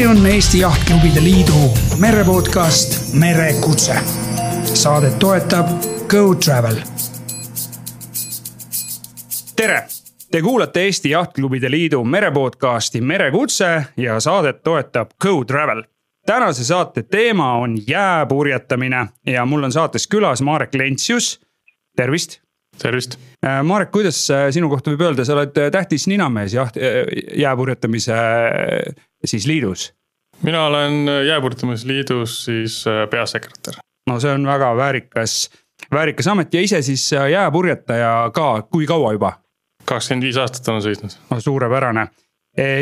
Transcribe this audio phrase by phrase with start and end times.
[0.00, 3.94] see on Eesti Jahtklubide Liidu merepodcast Merekutse.
[4.64, 5.66] Saadet toetab
[6.08, 6.76] Go Travel.
[9.56, 9.82] tere,
[10.30, 15.82] te kuulate Eesti Jahtklubide Liidu merepodcasti Merekutse ja saadet toetab Go Travel.
[16.26, 21.40] tänase saate teema on jääpurjetamine ja mul on saates külas Marek Lentsius.
[21.96, 22.40] tervist
[22.82, 23.18] tervist.
[23.64, 26.76] Marek, kuidas sinu kohta võib öelda, sa oled tähtis ninamees jaht,
[27.36, 28.14] jääpurjetamise
[29.24, 29.94] siis liidus?
[30.42, 33.74] mina olen Jääpurjetamise Liidus siis peasekretär.
[34.08, 35.50] no see on väga väärikas,
[35.92, 39.32] väärikas amet ja ise siis jääpurjetaja ka, kui kaua juba?
[39.84, 41.16] kakskümmend viis aastat olen sõitnud.
[41.30, 42.08] no suurepärane.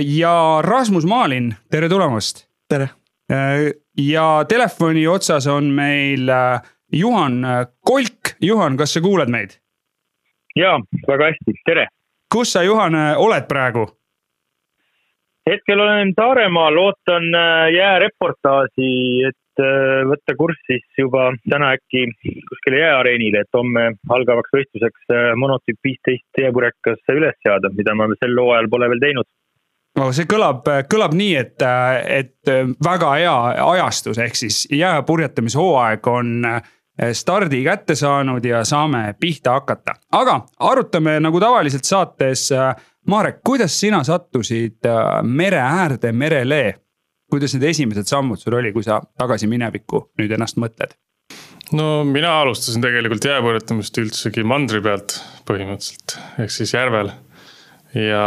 [0.05, 2.46] ja Rasmus Maalin, tere tulemast.
[2.68, 2.91] tere.
[3.98, 6.30] ja telefoni otsas on meil
[6.93, 7.43] Juhan
[7.80, 8.34] Kolk.
[8.41, 9.59] Juhan, kas sa kuuled meid?
[10.57, 11.87] ja, väga hästi, tere.
[12.32, 13.87] kus sa, Juhan, oled praegu?
[15.49, 17.29] Hetkel olen Saaremaal, ootan
[17.74, 18.93] jääreportaaži,
[19.29, 19.65] et
[20.07, 22.04] võtta kurss siis juba täna äkki
[22.46, 28.71] kuskile jääareenile, et homme algavaks võistluseks monotüüp viisteist jääpurjekas üles seada, mida ma sel hooajal
[28.71, 29.29] pole veel teinud
[29.99, 31.65] no see kõlab, kõlab nii, et,
[32.07, 32.52] et
[32.85, 36.35] väga hea ajastus, ehk siis jääpurjetamishooaeg on
[37.13, 39.95] stardi kätte saanud ja saame pihta hakata.
[40.13, 42.49] aga arutame nagu tavaliselt saates.
[43.09, 44.84] Marek, kuidas sina sattusid
[45.24, 46.62] mere äärde, merele?
[47.28, 50.95] kuidas need esimesed sammud sul oli, kui sa tagasi minevikku nüüd ennast mõtled?
[51.76, 57.10] no mina alustasin tegelikult jääpurjetamist üldsegi mandri pealt põhimõtteliselt, ehk siis järvel.
[57.95, 58.24] ja,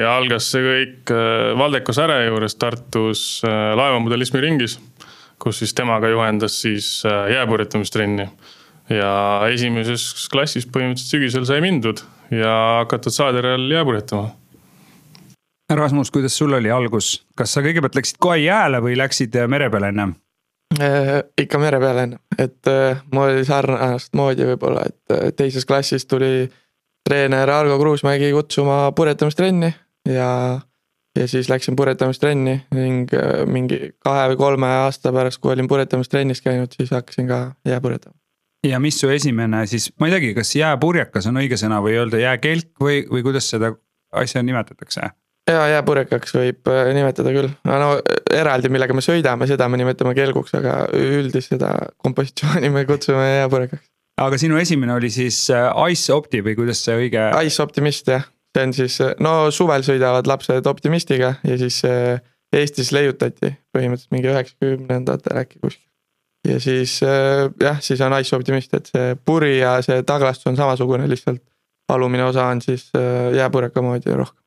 [0.00, 1.14] ja algas see kõik
[1.58, 4.80] Valdeko Säre juures Tartus laevamodelismi ringis
[5.38, 8.28] kus siis temaga juhendas siis jääpurjetamistrenni.
[8.92, 9.12] Ja
[9.52, 14.28] esimeses klassis põhimõtteliselt sügisel sai mindud ja hakatud Saadjärel jääpurjetama.
[15.74, 19.90] Rasmus, kuidas sul oli algus, kas sa kõigepealt läksid kohe jääle või läksid mere peale
[19.90, 20.14] ennem
[20.78, 21.24] äh,?
[21.42, 26.06] ikka mere peale ennem, et äh, mul oli sarnast moodi võib-olla, et äh, teises klassis
[26.06, 26.46] tuli
[27.06, 29.72] treener Argo Kruusmägi kutsuma purjetamistrenni
[30.10, 30.30] ja
[31.16, 36.42] ja siis läksin purjetamistrenni ning äh, mingi kahe või kolme aasta pärast, kui olin purjetamistrennis
[36.44, 38.18] käinud, siis hakkasin ka jääpurjetama.
[38.64, 42.20] Ja mis su esimene siis, ma ei teagi, kas jääpurjekas on õige sõna või öelda
[42.22, 43.74] jääkelk või, või kuidas seda
[44.16, 45.10] asja nimetatakse?
[45.50, 47.90] ja jääpurjekaks võib äh, nimetada küll, no
[48.34, 53.84] eraldi, millega me sõidame, seda me nimetame kelguks, aga üldist seda kompositsiooni me kutsume jääpurjekaks.
[54.26, 57.28] aga sinu esimene oli siis äh, Ice Opti või kuidas see õige?
[57.46, 61.82] Ice Optimist jah see on siis, no suvel sõidavad lapsed Optimistiga ja siis
[62.56, 65.84] Eestis leiutati põhimõtteliselt mingi üheksakümnendatel äkki kuskil.
[66.46, 71.08] Ja siis jah, siis on Ice Optimist, et see puri ja see taglastus on samasugune,
[71.10, 71.42] lihtsalt
[71.92, 72.90] alumine osa on siis
[73.36, 74.42] jääpurjeka moodi rohkem.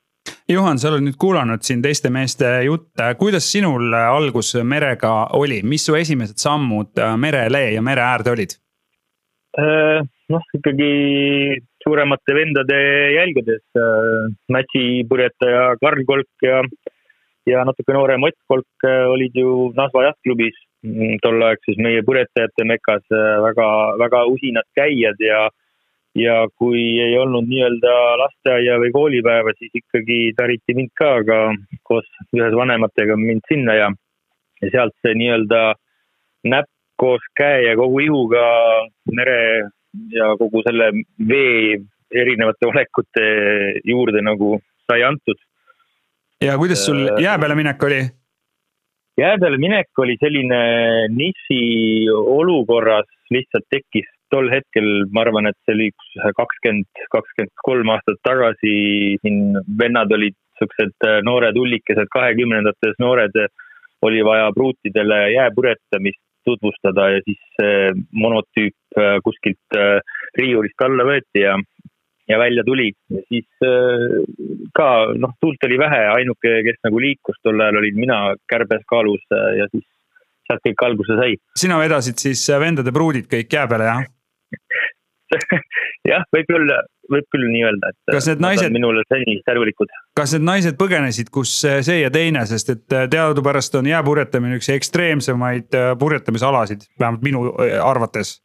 [0.49, 5.85] Juhan, sa oled nüüd kuulanud siin teiste meeste jutte, kuidas sinul algus merega oli, mis
[5.85, 8.55] su esimesed sammud merele ja mere äärde olid?
[10.29, 10.89] noh, ikkagi
[11.83, 12.79] suuremate vendade
[13.15, 14.29] jälgedes äh,.
[14.53, 16.61] Natsi purjetaja Karl Kolk ja,
[17.49, 20.57] ja natuke noorem Ott Kolk olid ju Nasva jahtklubis
[21.23, 23.03] tolleaegses meie purjetajate mekas
[23.43, 23.69] väga,
[23.99, 25.49] väga usinad käijad ja
[26.17, 31.37] ja kui ei olnud nii-öelda lasteaia või koolipäeva, siis ikkagi tariti mind ka, aga
[31.85, 33.91] koos ühes vanematega mind sinna ja,
[34.61, 35.61] ja sealt see nii-öelda
[36.49, 38.45] näpp koos käe ja kogu ihuga
[39.15, 39.69] mere
[40.13, 40.91] ja kogu selle
[41.29, 41.77] vee
[42.09, 43.25] erinevate olekute
[43.85, 44.57] juurde nagu
[44.89, 45.37] sai antud.
[46.41, 48.01] ja kuidas sul äh, jää peale minek oli?
[49.19, 50.59] Jää peale minek oli selline
[51.15, 51.61] niši
[52.13, 58.19] olukorras lihtsalt tekkis tol hetkel, ma arvan, et see oli üks kakskümmend, kakskümmend kolm aastat
[58.27, 58.73] tagasi,
[59.23, 59.39] siin
[59.79, 63.37] vennad olid siuksed äh, noored ullikesed, kahekümnendates noored,
[64.05, 67.89] oli vaja pruutidele jääpurjetamist tutvustada ja siis see
[68.23, 69.79] monotüüp äh, kuskilt
[70.37, 71.57] riiulist alla võeti ja
[72.29, 74.19] ja välja tuli ja siis äh,
[74.75, 79.23] ka noh, tuult oli vähe, ainuke, kes nagu liikus tol ajal olin mina kärbes kaalus
[79.33, 79.85] äh, ja siis
[80.49, 81.35] sealt kõik alguse sai.
[81.57, 84.05] sina vedasid siis äh, vendade pruudid kõik jää peale, jah
[86.11, 86.71] jah, võib küll,
[87.13, 88.13] võib küll nii öelda, et.
[88.15, 88.73] kas need naised.
[88.73, 89.93] minule seni tänulikud.
[90.17, 95.77] kas need naised põgenesid, kus see ja teine, sest et teadupärast on jääpurjetamine üks ekstreemsemaid
[96.01, 97.45] purjetamisalasid, vähemalt minu
[97.85, 98.37] arvates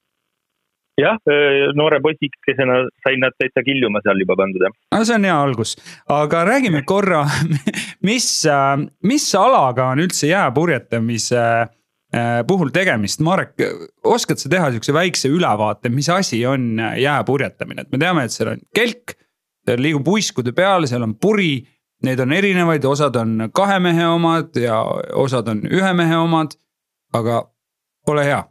[1.00, 1.18] jah,
[1.74, 4.74] noore poisikesena sain nad täitsa killuma seal juba pandud jah.
[4.94, 5.74] no see on hea algus,
[6.10, 7.24] aga räägime korra,
[8.08, 8.28] mis,
[9.02, 13.58] mis alaga on üldse jääpurjetamise äh, puhul tegemist, Marek,
[14.06, 18.54] oskad sa teha sihukese väikse ülevaate, mis asi on jääpurjetamine, et me teame, et seal
[18.54, 19.18] on kelk.
[19.64, 21.54] seal liigub uiskude peal, seal on puri
[22.04, 24.80] Neid on erinevaid, osad on kahe mehe omad ja
[25.20, 26.56] osad on ühe mehe omad.
[27.14, 27.44] aga
[28.10, 28.42] ole hea.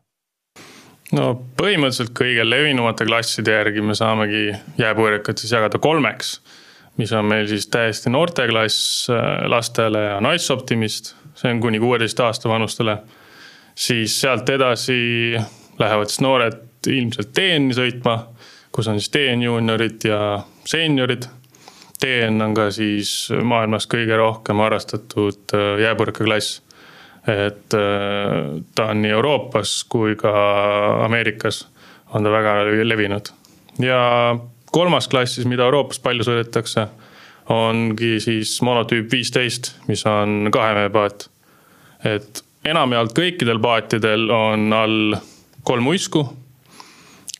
[1.13, 1.29] No
[1.59, 6.39] põhimõtteliselt kõige levinumate klasside järgi me saamegi jääpurjekat siis jagada kolmeks.
[6.97, 12.49] mis on meil siis täiesti noorteklass äh, lastele ja naisoptimist, see on kuni kuueteist aasta
[12.49, 12.97] vanustele.
[13.75, 15.37] siis sealt edasi
[15.79, 18.17] lähevad siis noored ilmselt TN-i sõitma,
[18.71, 20.19] kus on siis TN juuniorid ja
[20.65, 21.29] seeniorid
[22.03, 26.62] TN on ka siis maailmas kõige rohkem harrastatud äh, jääpurkaklass.
[27.27, 30.33] Et äh, ta on nii Euroopas kui ka
[31.05, 31.67] Ameerikas
[32.13, 33.31] on ta väga levinud.
[33.79, 34.35] ja
[34.71, 36.87] kolmas klass siis, mida Euroopas palju sõidetakse,
[37.49, 41.29] ongi siis monotüüp viisteist, mis on kahe mehe paat.
[42.03, 45.15] et enamjaolt kõikidel paatidel on all
[45.63, 46.27] kolm uisku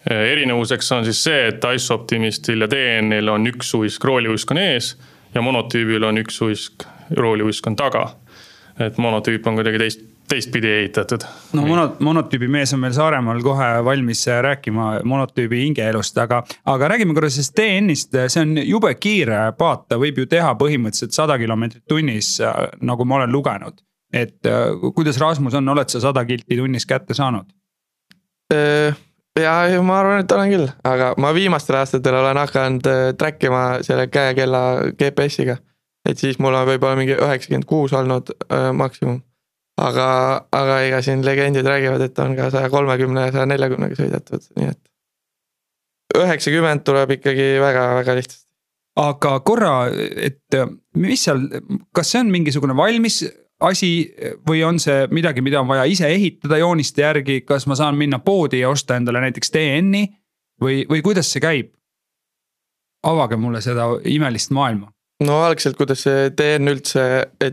[0.10, 4.94] erinevuseks on siis see, et Ice Optimistil ja DN-il on üks uisk, rooliuisk on ees
[5.34, 8.10] ja monotüübil on üks uisk, rooliuisk on taga.
[8.80, 11.26] Et monotüüp on kuidagi teist, teistpidi ehitatud.
[11.54, 17.14] no mono, monotüübi mees on meil Saaremaal kohe valmis rääkima monotüübi hingeelust, aga, aga räägime
[17.14, 21.86] korra sellest DN-ist, see on jube kiire paat, ta võib ju teha põhimõtteliselt sada kilomeetrit
[21.90, 22.36] tunnis,
[22.82, 23.82] nagu ma olen lugenud.
[24.14, 24.46] et
[24.96, 27.50] kuidas Rasmus on, oled sa sada kilti tunnis kätte saanud?
[29.40, 33.44] ja, ja ma arvan, et olen küll, aga ma viimastel aastatel olen hakanud äh, track
[33.48, 34.64] ima selle käekella
[35.00, 35.58] GPS-iga.
[36.10, 39.22] Et siis mul on võib-olla mingi üheksakümmend kuus olnud äh, maksimum.
[39.82, 40.08] aga,
[40.52, 44.72] aga ega siin legendid räägivad, et on ka saja kolmekümne ja saja neljakümnega sõidetud, nii
[44.72, 44.82] et.
[46.18, 48.48] üheksakümmend tuleb ikkagi väga-väga lihtsasti.
[49.02, 49.78] aga korra,
[50.16, 50.60] et
[50.96, 51.48] mis seal,
[51.96, 53.24] kas see on mingisugune valmis
[53.64, 54.14] asi
[54.48, 58.20] või on see midagi, mida on vaja ise ehitada jooniste järgi, kas ma saan minna
[58.20, 60.04] poodi ja osta endale näiteks DN-i
[60.62, 61.72] või, või kuidas see käib?
[63.04, 64.93] avage mulle seda imelist maailma.
[65.22, 67.04] No algselt, kuidas see DN üldse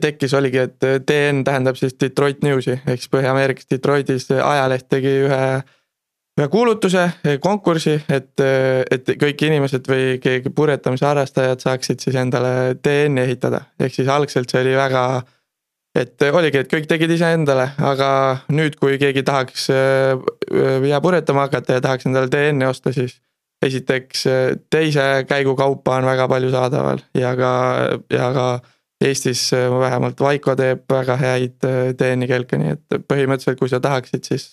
[0.01, 5.45] tekkis, oligi, et DN tähendab siis Detroit News'i ehk siis Põhja-Ameerikas Detroitis ajaleht tegi ühe
[6.41, 7.03] ühe kuulutuse,
[7.43, 13.99] konkursi, et, et kõik inimesed või keegi purjetamise harrastajad saaksid siis endale DN-i ehitada, ehk
[13.99, 15.05] siis algselt see oli väga
[16.01, 18.11] et oligi, et kõik tegid iseendale, aga
[18.55, 23.19] nüüd, kui keegi tahaks jää purjetama hakata ja tahaks endale DN-i osta, siis
[23.63, 27.55] esiteks äh, teise käigu kaupa on väga palju saadaval ja ka,
[28.11, 28.47] ja ka
[29.05, 31.67] Eestis äh, vähemalt Vaiko teeb väga häid
[31.99, 34.51] DN-i kelke, nii et põhimõtteliselt, kui sa tahaksid, siis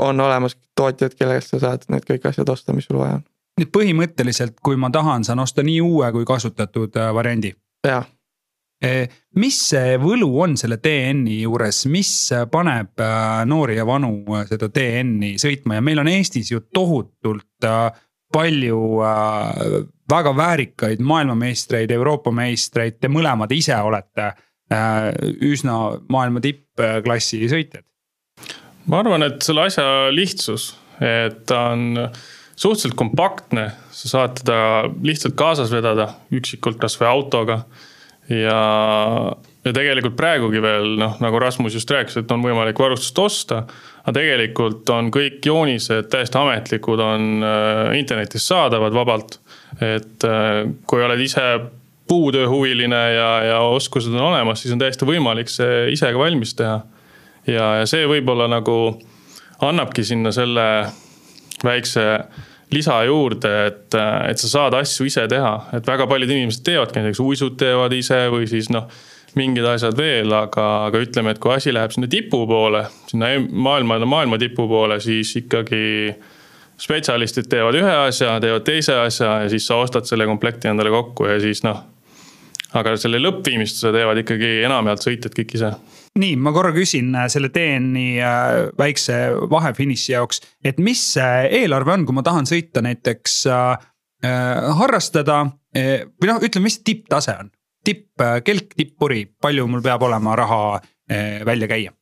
[0.00, 3.26] on olemas tootjad, kellest sa saad need kõik asjad osta, mis sul vaja on.
[3.60, 7.54] nii et põhimõtteliselt, kui ma tahan, saan osta nii uue kui kasutatud variandi?
[7.86, 8.19] jah Eh,
[9.36, 12.10] mis see võlu on selle DN-i juures, mis
[12.52, 15.76] paneb äh, noori ja vanu äh, seda DN-i sõitma?
[15.76, 17.90] Ja meil on Eestis ju tohutult äh,
[18.30, 18.78] palju
[20.10, 24.28] väga väärikaid maailmameistreid, Euroopa meistreid, te mõlemad ise olete
[25.42, 25.76] üsna
[26.14, 27.82] maailma tippklassi sõitjad.
[28.86, 30.68] ma arvan, et selle asja lihtsus,
[31.02, 32.06] et ta on
[32.54, 34.60] suhteliselt kompaktne, sa saad teda
[35.02, 37.64] lihtsalt kaasas vedada üksikult kasvõi autoga
[38.30, 39.32] ja,
[39.64, 43.64] ja tegelikult praegugi veel noh, nagu Rasmus just rääkis, et on võimalik varustust osta.
[44.04, 49.40] aga tegelikult on kõik joonised täiesti ametlikud, on äh, internetis saadavad vabalt.
[49.80, 51.46] et äh, kui oled ise
[52.10, 56.80] puutööhuviline ja, ja oskused on olemas, siis on täiesti võimalik see ise ka valmis teha.
[57.46, 58.98] ja, ja see võib-olla nagu
[59.60, 60.66] annabki sinna selle
[61.64, 62.06] väikse
[62.72, 63.96] lisa juurde, et,
[64.30, 68.26] et sa saad asju ise teha, et väga paljud inimesed teevadki, näiteks uisud teevad ise
[68.32, 68.90] või siis noh
[69.38, 74.00] mingid asjad veel, aga, aga ütleme, et kui asi läheb sinna tipu poole, sinna maailma,
[74.02, 75.82] maailma tipu poole, siis ikkagi
[76.80, 81.28] spetsialistid teevad ühe asja, teevad teise asja ja siis sa ostad selle komplekti endale kokku
[81.28, 81.84] ja siis noh.
[82.74, 85.74] aga selle lõppviimistluse teevad ikkagi enamjaolt sõitjad kõik ise
[86.18, 91.94] nii, ma korra küsin äh, selle teeni äh, väikse vahefiniši jaoks, et mis see eelarve
[91.94, 93.86] on, kui ma tahan sõita näiteks äh,
[94.26, 95.42] äh harrastada
[95.76, 97.52] äh, või noh, ütleme, mis tipptase on?
[97.84, 101.94] tipp, kelk, tippuri, palju mul peab olema raha äh, välja käia?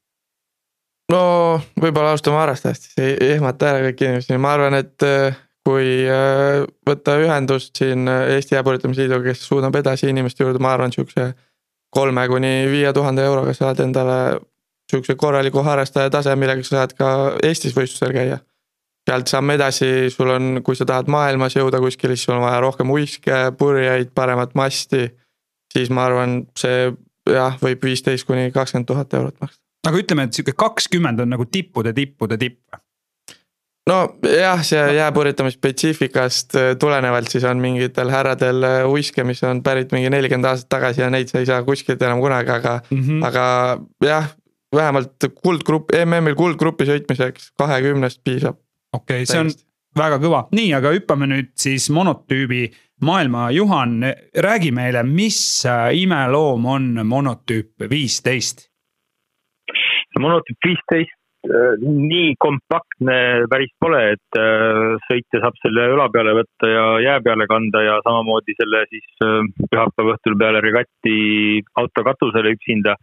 [1.13, 1.21] no
[1.81, 5.05] võib-olla alustame harrastajast, siis ei ehmata ära kõiki inimesi, ma arvan, et
[5.69, 6.05] kui
[6.89, 11.31] võtta ühendust siin Eesti Jääpurjetamise Liiduga, kes suunab edasi inimeste juurde, ma arvan, sihukese
[11.91, 14.19] kolme kuni viie tuhande euroga saad endale
[14.91, 17.09] sihukese korraliku harrastaja tase, millega sa saad ka
[17.45, 18.39] Eestis võistlusel käia.
[19.09, 22.61] sealt samme edasi, sul on, kui sa tahad maailmas jõuda kuskile, siis sul on vaja
[22.61, 25.09] rohkem uiske, purjeid, paremat masti.
[25.73, 26.93] siis ma arvan, see
[27.29, 29.63] jah, võib viisteist kuni kakskümmend tuhat eurot maksta.
[29.89, 32.77] aga ütleme, et sihuke kakskümmend on nagu tippude, tippude tipp.
[33.89, 40.11] Nojah, see jääpurjetamisspetsiifikast äh, tulenevalt siis on mingitel härradel äh, uiske, mis on pärit mingi
[40.13, 43.27] nelikümmend aastat tagasi ja neid sa ei saa kuskilt enam kunagi, aga mm, -hmm.
[43.27, 43.45] aga
[44.05, 44.29] jah,
[44.75, 48.59] vähemalt kuldgrupp, MM-il kuldgrupi sõitmiseks kahekümnest piisab.
[48.93, 49.53] okei okay,, see on
[49.99, 52.69] väga kõva, nii, aga hüppame nüüd siis monotüübi
[53.01, 54.03] maailma, Juhan,
[54.37, 58.69] räägi meile, mis äh, imeloom on monotüüp viisteist?
[60.19, 66.85] monotüüp viisteist nii kompaktne päris pole, et äh, sõitja saab selle õla peale võtta ja
[67.05, 72.97] jää peale kanda ja samamoodi selle siis äh, pühapäeva õhtul peale regati auto katusele üksinda.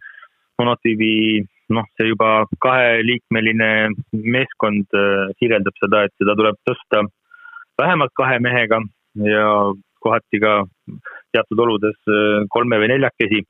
[0.56, 4.86] monotüübi noh, see juba kaheliikmeline meeskond
[5.36, 7.02] kirjeldab seda, et seda tuleb tõsta
[7.76, 8.78] vähemalt kahe mehega
[9.20, 9.50] ja
[10.00, 10.54] kohati ka
[11.36, 11.98] teatud oludes
[12.48, 13.42] kolme või neljakesi.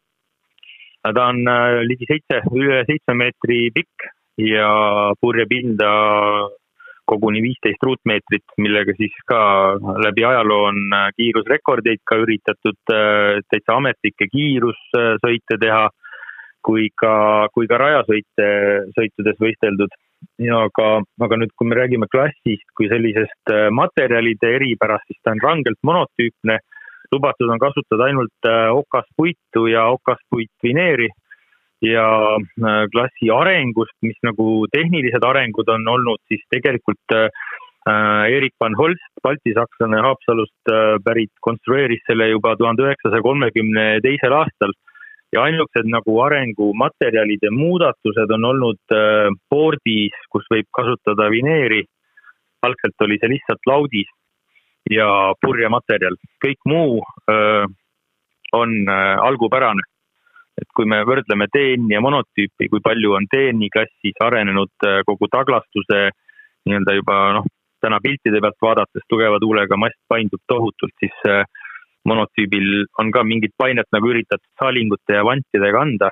[1.14, 1.46] ta on
[1.86, 4.70] ligi seitse, üle seitsme meetri pikk ja
[5.20, 5.90] purjepinda
[7.06, 9.38] koguni viisteist ruutmeetrit, millega siis ka
[10.04, 15.84] läbi ajaloo on äh, kiirusrekordeid ka üritatud äh, täitsa ametlikke kiirussõite teha,
[16.66, 17.12] kui ka,
[17.54, 18.48] kui ka rajasõite,
[18.98, 19.94] sõitudes võisteldud.
[20.56, 20.86] aga,
[21.24, 25.78] aga nüüd, kui me räägime klassist kui sellisest äh, materjalide eripärast, siis ta on rangelt
[25.82, 26.58] monotüüpne.
[27.12, 28.48] lubatud on kasutada ainult
[28.82, 31.06] okaspuitu ja okaspuitvineeri
[31.82, 37.28] ja äh, klassi arengust, mis nagu tehnilised arengud on olnud, siis tegelikult äh,
[38.32, 44.72] Erik van Holst, baltisakslane Haapsalust äh, pärit, konstrueeris selle juba tuhande üheksasaja kolmekümne teisel aastal.
[45.34, 48.94] ja ainukesed nagu arengumaterjalide muudatused on olnud
[49.50, 51.82] board'is, kus võib kasutada vineeri.
[52.62, 54.08] algselt oli see lihtsalt laudis
[54.90, 57.66] ja purjematerjal, kõik muu öö,
[58.52, 59.82] on algupärane
[60.60, 65.28] et kui me võrdleme teeni ja monotüüpi, kui palju on teeni klassis arenenud äh, kogu
[65.32, 66.08] taglastuse
[66.66, 67.48] nii-öelda juba noh,
[67.84, 71.44] täna piltide pealt vaadates tugeva tuulega mast paindub tohutult, siis äh,
[72.08, 76.10] monotüübil on ka mingit painet nagu üritatud saalingute ja vantidega anda,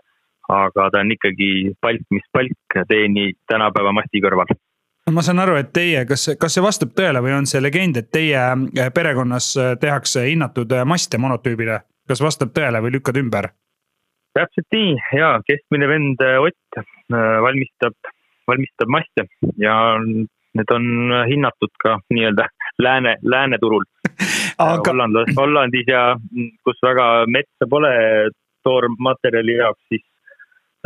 [0.53, 4.53] aga ta on ikkagi palk, mis palk teeni tänapäeva masti kõrval
[5.13, 8.13] ma saan aru, et teie, kas, kas see vastab tõele või on see legend, et
[8.13, 13.55] teie äh, perekonnas tehakse hinnatud maste monotüübile, kas vastab tõele või lükkad ümber?
[14.39, 14.95] Täpselt nii.
[15.19, 16.85] Ja keskmine vend äh, Ott äh,
[17.47, 17.97] valmistab,
[18.51, 19.77] valmistab maste ja
[20.55, 20.87] need on
[21.29, 22.49] hinnatud ka nii-öelda
[22.79, 23.85] lääne, lääneturul.
[24.59, 24.91] Aga...
[24.91, 26.17] Hollandis, Hollandis ja
[26.65, 27.95] kus väga metsa pole
[28.63, 30.05] toormaterjali jaoks, siis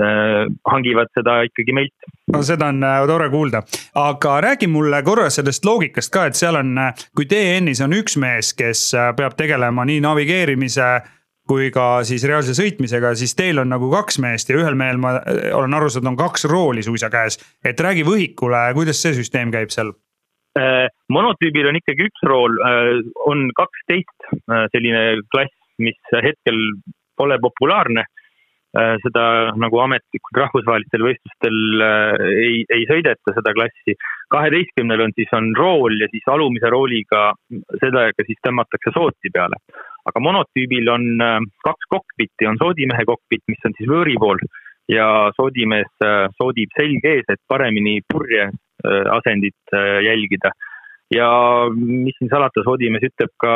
[0.00, 2.08] äh, hangivad seda ikkagi meilt.
[2.32, 3.62] no seda on äh, tore kuulda,
[3.94, 6.72] aga räägi mulle korra sellest loogikast ka, et seal on,
[7.16, 8.88] kui TN-is on üks mees, kes
[9.20, 10.88] peab tegelema nii navigeerimise
[11.48, 15.16] kui ka siis reaalse sõitmisega, siis teil on nagu kaks meest ja ühel mehel ma
[15.20, 17.40] äh, olen aru saanud, on kaks rooli suisa käes.
[17.64, 19.94] et räägi võhikule, kuidas see süsteem käib seal?
[20.58, 23.00] Äh, monotüübil on ikkagi üks rool, äh,
[23.30, 24.30] on kaksteist
[24.74, 26.58] selline klass, mis hetkel
[27.18, 28.04] pole populaarne.
[29.02, 29.22] Seda
[29.56, 31.84] nagu ametlikult rahvusvahelistel võistlustel
[32.28, 33.94] ei, ei sõideta seda klassi.
[34.28, 37.30] kaheteistkümnel on siis on rool ja siis alumise rooliga
[37.80, 39.56] sellega siis tõmmatakse sooti peale
[40.08, 44.40] aga monotüübil on äh, kaks kokpitti, on soodimehe kokpitt, mis on siis vööri pool
[44.90, 50.52] ja soodimees äh, soodib selg ees, et paremini purje äh, asendit jälgida.
[51.14, 51.28] ja
[51.72, 53.52] mis siin salata, soodimees ütleb ka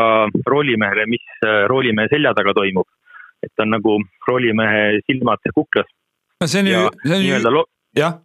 [0.49, 2.89] roolimehele, mis roolimehe selja taga toimub.
[3.43, 3.97] Et on nagu
[4.29, 5.89] roolimehe silmad kuklas.
[6.41, 7.65] no see on ju, see on ju,
[7.99, 8.21] jah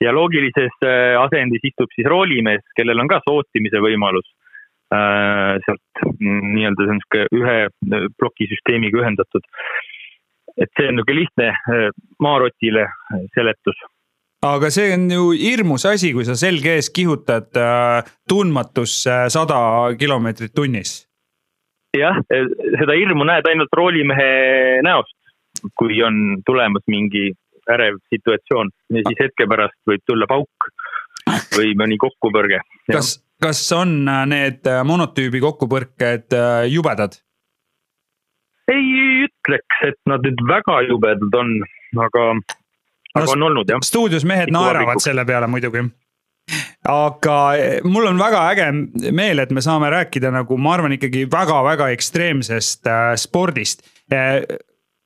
[0.00, 0.76] ja loogilises
[1.20, 4.28] asendis istub siis roolimees, kellel on ka sootimise võimalus
[4.90, 9.44] Äh, sealt nii-öelda see on sihuke ühe äh, plokisüsteemiga ühendatud.
[10.58, 11.84] et see on niisugune lihtne äh,
[12.18, 12.88] maarotile
[13.36, 13.78] seletus
[14.42, 17.54] aga see on ju hirmus asi, kui sa selge ees kihutad
[18.26, 19.60] tundmatusse sada
[20.00, 21.04] kilomeetrit tunnis.
[21.98, 25.16] Jah, seda hirmu näed ainult roolimehe näost,
[25.78, 27.30] kui on tulemas mingi
[27.70, 30.70] ärev situatsioon ja siis hetke pärast võib tulla pauk
[31.56, 32.60] või mõni kokkupõrge.
[32.90, 37.18] kas, kas on äh, need äh, monotüübi kokkupõrked äh, jubedad?
[38.70, 41.56] ei ütleks, et nad nüüd väga jubedad on,
[42.06, 42.26] aga,
[43.18, 43.82] aga on olnud jah.
[43.84, 45.88] stuudios mehed naeravad selle peale muidugi
[46.88, 47.36] aga
[47.84, 48.68] mul on väga äge
[49.12, 54.42] meel, et me saame rääkida nagu ma arvan ikkagi väga-väga ekstreemsest äh, spordist äh,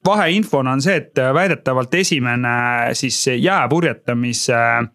[0.04, 2.58] vaheinfona on see, et väidetavalt esimene
[2.98, 4.92] siis jääpurjetamise äh,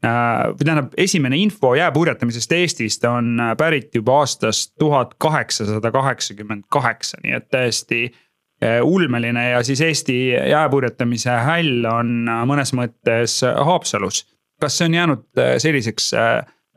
[0.00, 6.64] Äh, või tähendab, esimene info jääpurjetamisest Eestist on äh, pärit juba aastast tuhat kaheksasada kaheksakümmend
[6.72, 14.22] kaheksa, nii et täiesti äh, ulmeline ja siis Eesti jääpurjetamise häll on mõnes mõttes Haapsalus.
[14.60, 16.10] Kas see on jäänud selliseks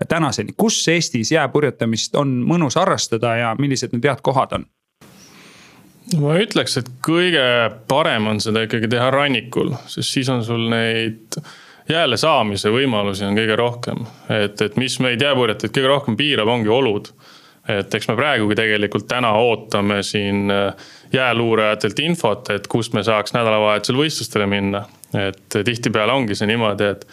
[0.09, 4.65] tänaseni, kus Eestis jääpurjetamist on mõnus harrastada ja millised need head kohad on?
[6.19, 7.43] ma ütleks, et kõige
[7.87, 11.37] parem on seda ikkagi teha rannikul, sest siis on sul neid
[11.89, 14.03] jääle saamise võimalusi on kõige rohkem.
[14.29, 17.09] et, et mis meid jääpurjetajaid kõige rohkem piirab, ongi olud.
[17.67, 20.73] et eks me praegugi tegelikult täna ootame siin äh,
[21.13, 24.85] jääluurajatelt infot, et kust me saaks nädalavahetusel võistlustele minna.
[25.13, 27.07] et tihtipeale ongi see niimoodi, et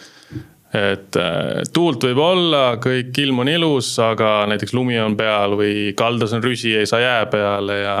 [0.71, 5.91] et äh, tuult võib olla, kõik ilm on ilus, aga näiteks lumi on peal või
[5.99, 7.95] kaldas on rüsi, ei saa jää peale ja,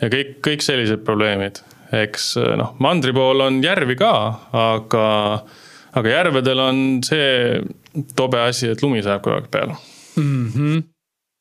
[0.00, 1.60] ja kõik, kõik sellised probleemid.
[1.92, 4.14] eks äh, noh, mandri pool on järvi ka,
[4.56, 5.06] aga,
[5.92, 7.60] aga järvedel on see
[8.16, 9.76] tobe asi, et lumi sajab kogu aeg peale
[10.16, 10.52] mm.
[10.56, 10.84] -hmm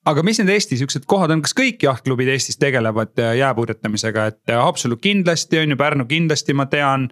[0.06, 4.52] aga mis need Eesti siuksed kohad on, kas kõik jahtklubid Eestis tegelevad äh, jääpurjetamisega, et
[4.52, 7.10] Haapsalu kindlasti on ju, Pärnu kindlasti ma tean.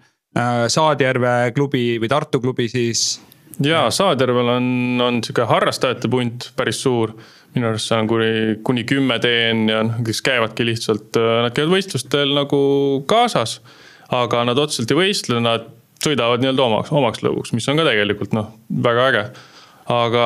[0.67, 3.21] Saadjärve klubi või Tartu klubi siis
[3.61, 4.67] ja Saarjärvel on,
[5.03, 7.13] on sihuke harrastajate punt päris suur.
[7.53, 8.29] minu arust seal on kuni,
[8.65, 12.59] kuni kümme teen ja noh, kes käivadki lihtsalt, äh, nad käivad võistlustel nagu
[13.05, 13.61] kaasas.
[14.13, 15.69] aga nad otseselt ei võistle, nad
[16.03, 18.51] sõidavad nii-öelda omaks, omaks lõbuks, mis on ka tegelikult noh,
[18.83, 19.23] väga äge.
[19.93, 20.25] aga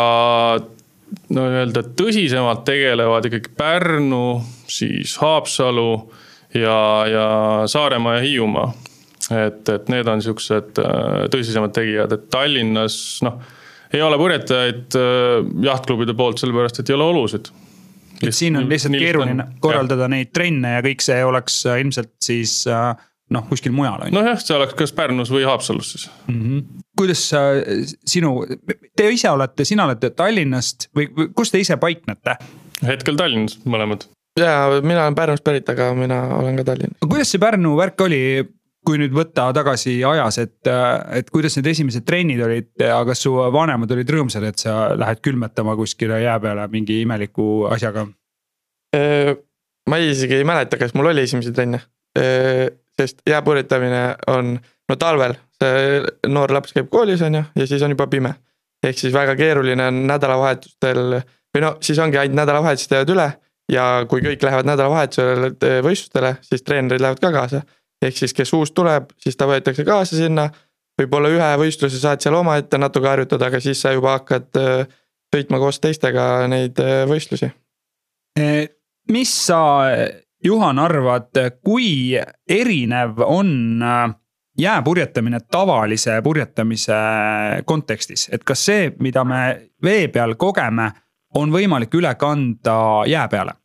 [1.35, 4.41] no nii-öelda tõsisemalt tegelevad ikkagi Pärnu,
[4.71, 5.91] siis Haapsalu
[6.55, 6.79] ja,
[7.11, 7.27] ja
[7.67, 8.71] Saaremaa ja Hiiumaa
[9.31, 13.39] et, et need on siuksed äh, tõsisemad tegijad, et Tallinnas noh,
[13.93, 17.51] ei ole purjetajaid äh, jahtklubide poolt, sellepärast et ei ole olusid.
[18.21, 20.15] et siin on lihtsalt keeruline on, korraldada jah.
[20.15, 24.17] neid trenne ja kõik see oleks äh, ilmselt siis noh, kuskil mujal on ju.
[24.17, 26.41] nojah, see oleks kas Pärnus või Haapsalus siis mm.
[26.41, 26.83] -hmm.
[26.97, 27.25] kuidas
[28.07, 28.37] sinu,
[28.95, 32.37] te ise olete, sina olete Tallinnast või, või kus te ise paiknete?
[32.87, 34.07] hetkel Tallinnas mõlemad
[34.39, 37.03] ja mina olen Pärnust pärit, aga mina olen ka Tallinnas.
[37.03, 38.21] kuidas see Pärnu värk oli,
[38.87, 40.69] kui nüüd võtta tagasi ajas, et,
[41.17, 45.19] et kuidas need esimesed trennid olid ja kas su vanemad olid rõõmsad, et sa lähed
[45.25, 48.07] külmetama kuskile jää peale mingi imeliku asjaga?
[49.87, 51.81] ma isegi ei mäleta, kas mul oli esimesi trenne,
[52.97, 54.55] sest jääpurjetamine on,
[54.89, 55.99] no talvel, see
[56.31, 58.33] noor laps käib koolis, on ju, ja siis on juba pime.
[58.87, 61.19] ehk siis väga keeruline on nädalavahetustel
[61.55, 63.27] või no siis ongi ainult nädalavahetused jäävad üle
[63.73, 67.61] ja kui kõik lähevad nädalavahetusele võistlustele, siis treenerid lähevad ka kaasa
[68.01, 70.49] ehk siis, kes uus tuleb, siis ta võetakse kaasa sinna.
[70.97, 74.87] võib-olla ühe võistluse saad seal omaette natuke harjutada, aga siis sa juba hakkad äh,
[75.35, 77.51] sõitma koos teistega neid äh, võistlusi.
[78.39, 78.67] E,
[79.13, 79.59] mis sa,
[80.43, 82.17] Juhan, arvad, kui
[82.49, 84.15] erinev on äh,
[84.57, 86.97] jääpurjetamine tavalise purjetamise
[87.65, 90.91] kontekstis, et kas see, mida me vee peal kogeme,
[91.37, 93.57] on võimalik üle kanda jää peale?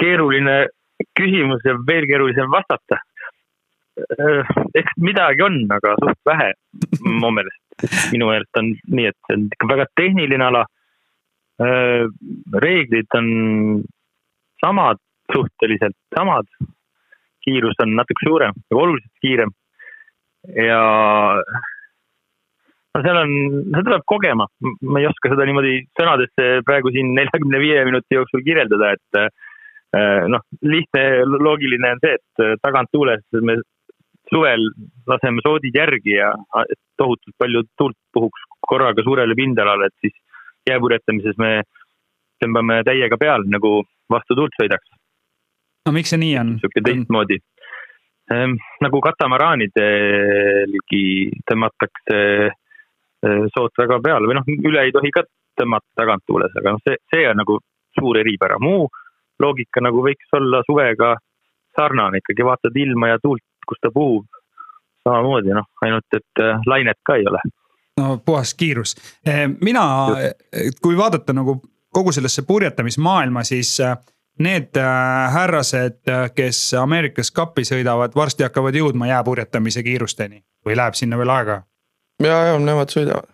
[0.00, 0.56] Keeruline
[1.16, 3.00] küsimus ja veel keerulisem vastata.
[4.80, 6.52] eks midagi on, aga suht vähe
[7.20, 7.60] mu meelest.
[8.12, 10.64] minu meelest on nii, et see on ikka väga tehniline ala.
[12.64, 13.26] reeglid on
[14.62, 15.00] samad,
[15.32, 16.48] suhteliselt samad.
[17.44, 19.52] kiirus on natuke suurem, oluliselt kiirem.
[20.68, 20.80] ja
[22.94, 23.36] no seal on,
[23.74, 24.48] see tuleb kogema,
[24.82, 29.28] ma ei oska seda niimoodi sõnadesse praegu siin neljakümne viie minuti jooksul kirjeldada, et Äh,
[30.30, 33.56] noh, lihtne, loogiline on see, et äh, taganttuules me
[34.30, 34.62] suvel
[35.10, 36.28] laseme soodid järgi ja
[37.00, 40.14] tohutult palju tuult puhuks korraga suurele pindalale, et siis
[40.70, 41.62] jääpurjetamises me
[42.42, 43.70] tõmbame täiega peale nagu
[44.10, 44.88] vastu tuult sõidaks.
[45.86, 46.48] no miks see nii on?
[46.62, 47.36] sihuke teistmoodi
[48.30, 48.52] ehm,.
[48.84, 51.04] nagu katamaraanidelgi
[51.50, 55.22] tõmmatakse äh, sood väga peale või noh, üle ei tohi ka
[55.60, 57.54] tõmmata taganttuules, aga noh, see, see on nagu
[57.98, 58.82] suur eripära, muu
[59.40, 61.14] loogika nagu võiks olla suvega
[61.76, 64.26] sarnane ikkagi, vaatad ilma ja tuult, kus ta puhub.
[65.00, 67.40] samamoodi noh, ainult et äh, lainet ka ei ole.
[68.00, 68.94] no puhas kiirus,
[69.26, 69.84] eh, mina,
[70.82, 73.96] kui vaadata nagu kogu sellesse purjetamismaailma, siis äh,
[74.38, 76.02] need äh, härrased,
[76.34, 81.62] kes Ameerikas kappi sõidavad, varsti hakkavad jõudma jääpurjetamise kiirusteni või läheb sinna veel aega?
[82.22, 83.32] ja, ja nemad sõidavad,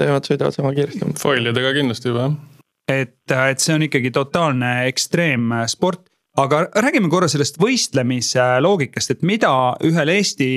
[0.00, 1.16] nemad sõidavad sama kiiresti.
[1.22, 2.55] foilidega kindlasti juba jah
[2.88, 6.06] et, et see on ikkagi totaalne ekstreemsport.
[6.36, 9.50] aga räägime korra sellest võistlemise loogikast, et mida
[9.88, 10.50] ühel Eesti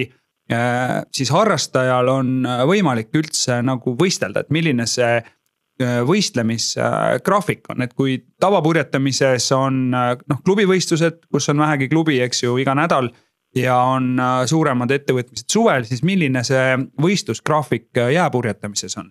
[0.52, 7.96] äh, siis harrastajal on võimalik üldse nagu võistelda, et milline see äh, võistlemisgraafik on, et
[7.96, 13.12] kui tavapurjetamises on noh, klubivõistlused, kus on vähegi klubi, eks ju, iga nädal.
[13.56, 19.10] ja on suuremad ettevõtmised suvel, siis milline see võistlusgraafik jääpurjetamises on?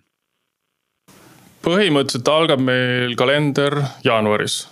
[1.65, 4.67] Põhimõtteliselt algab meil kalender jaanuaris.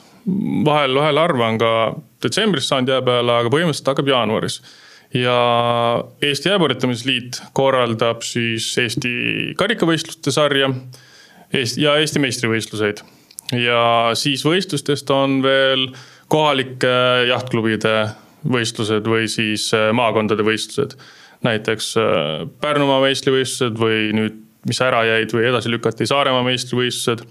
[0.65, 1.71] vahel, vahel harva on ka
[2.23, 4.61] detsembris saanud jää peale, aga põhimõtteliselt hakkab jaanuaris.
[5.13, 5.37] ja
[6.21, 10.71] Eesti Jääpurjetamisliit korraldab siis Eesti karikavõistluste sarja
[11.53, 13.03] Eesti ja Eesti meistrivõistluseid.
[13.55, 15.87] ja siis võistlustest on veel
[16.27, 16.91] kohalike
[17.29, 18.09] jahtklubide
[18.47, 20.97] võistlused või siis äh, maakondade võistlused.
[21.43, 27.25] näiteks äh, Pärnumaa meistrivõistlused või nüüd, mis ära jäid või edasi lükati, Saaremaa meistrivõistlused.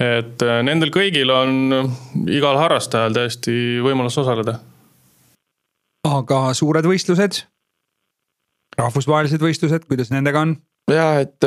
[0.00, 1.92] et äh, nendel kõigil on
[2.28, 4.58] igal harrastajal täiesti võimalus osaleda
[6.06, 7.42] aga suured võistlused,
[8.78, 10.56] rahvusvahelised võistlused, kuidas nendega on?
[10.90, 11.42] ja et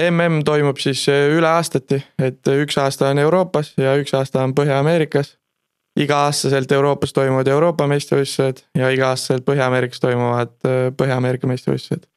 [0.00, 5.36] mm toimub siis üle aastati, et üks aasta on Euroopas ja üks aasta on Põhja-Ameerikas.
[6.00, 10.56] iga-aastaselt Euroopas toimuvad Euroopa meistrivõistlused ja iga-aastaselt Põhja-Ameerikas toimuvad
[10.98, 12.08] Põhja-Ameerika meistrivõistlused.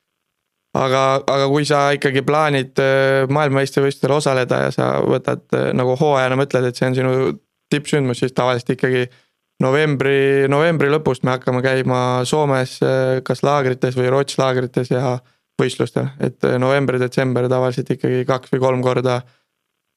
[0.77, 2.81] Aga, aga kui sa ikkagi plaanid
[3.33, 5.45] maailmameistrivõistlustel osaleda ja sa võtad
[5.77, 7.15] nagu hooajana mõtled, et see on sinu
[7.73, 9.07] tippsündmus, siis tavaliselt ikkagi
[9.63, 12.77] novembri, novembri lõpust me hakkame käima Soomes
[13.27, 15.17] kas laagrites või Rootsi laagrites ja
[15.57, 19.21] võistlustel, et november-detsember tavaliselt ikkagi kaks või kolm korda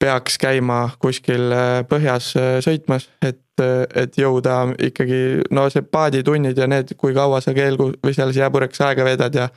[0.01, 1.53] peaks käima kuskil
[1.89, 2.33] põhjas
[2.65, 8.17] sõitmas, et, et jõuda ikkagi no see paaditunnid ja need, kui kaua sa keelgu või
[8.17, 9.51] selles jääpurjeks aega veedad ja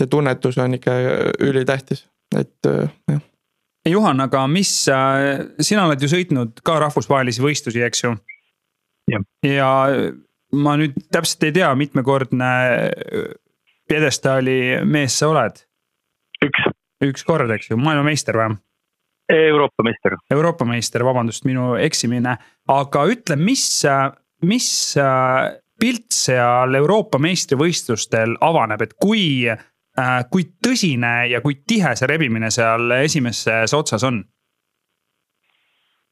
[0.00, 0.96] see tunnetus on ikka
[1.44, 3.20] ülitähtis, et jah.
[3.88, 4.70] Juhan, aga mis,
[5.64, 8.16] sina oled ju sõitnud ka rahvusvahelisi võistlusi, eks ju?
[9.48, 9.70] ja
[10.52, 12.50] ma nüüd täpselt ei tea, mitmekordne
[13.90, 15.62] pjedestaali mees sa oled?
[16.44, 16.68] üks.
[17.04, 18.58] üks kord, eks ju, maailmameister või?
[19.30, 20.16] Euroopa meister.
[20.34, 22.34] Euroopa meister, vabandust, minu eksimine,
[22.70, 23.64] aga ütle, mis,
[24.42, 24.70] mis
[25.80, 29.46] pilt seal Euroopa meistrivõistlustel avaneb, et kui,
[30.30, 34.22] kui tõsine ja kui tihe see rebimine seal esimeses otsas on?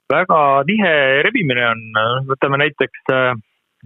[0.09, 0.93] väga tihe
[1.27, 1.83] rebimine on,
[2.31, 3.33] võtame näiteks äh,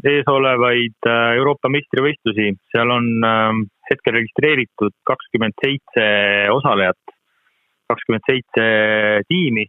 [0.06, 6.04] eesolevaid äh, Euroopa meistrivõistlusi, seal on ähm, hetkel registreeritud kakskümmend seitse
[6.54, 7.16] osalejat,
[7.90, 8.66] kakskümmend seitse
[9.28, 9.66] tiimi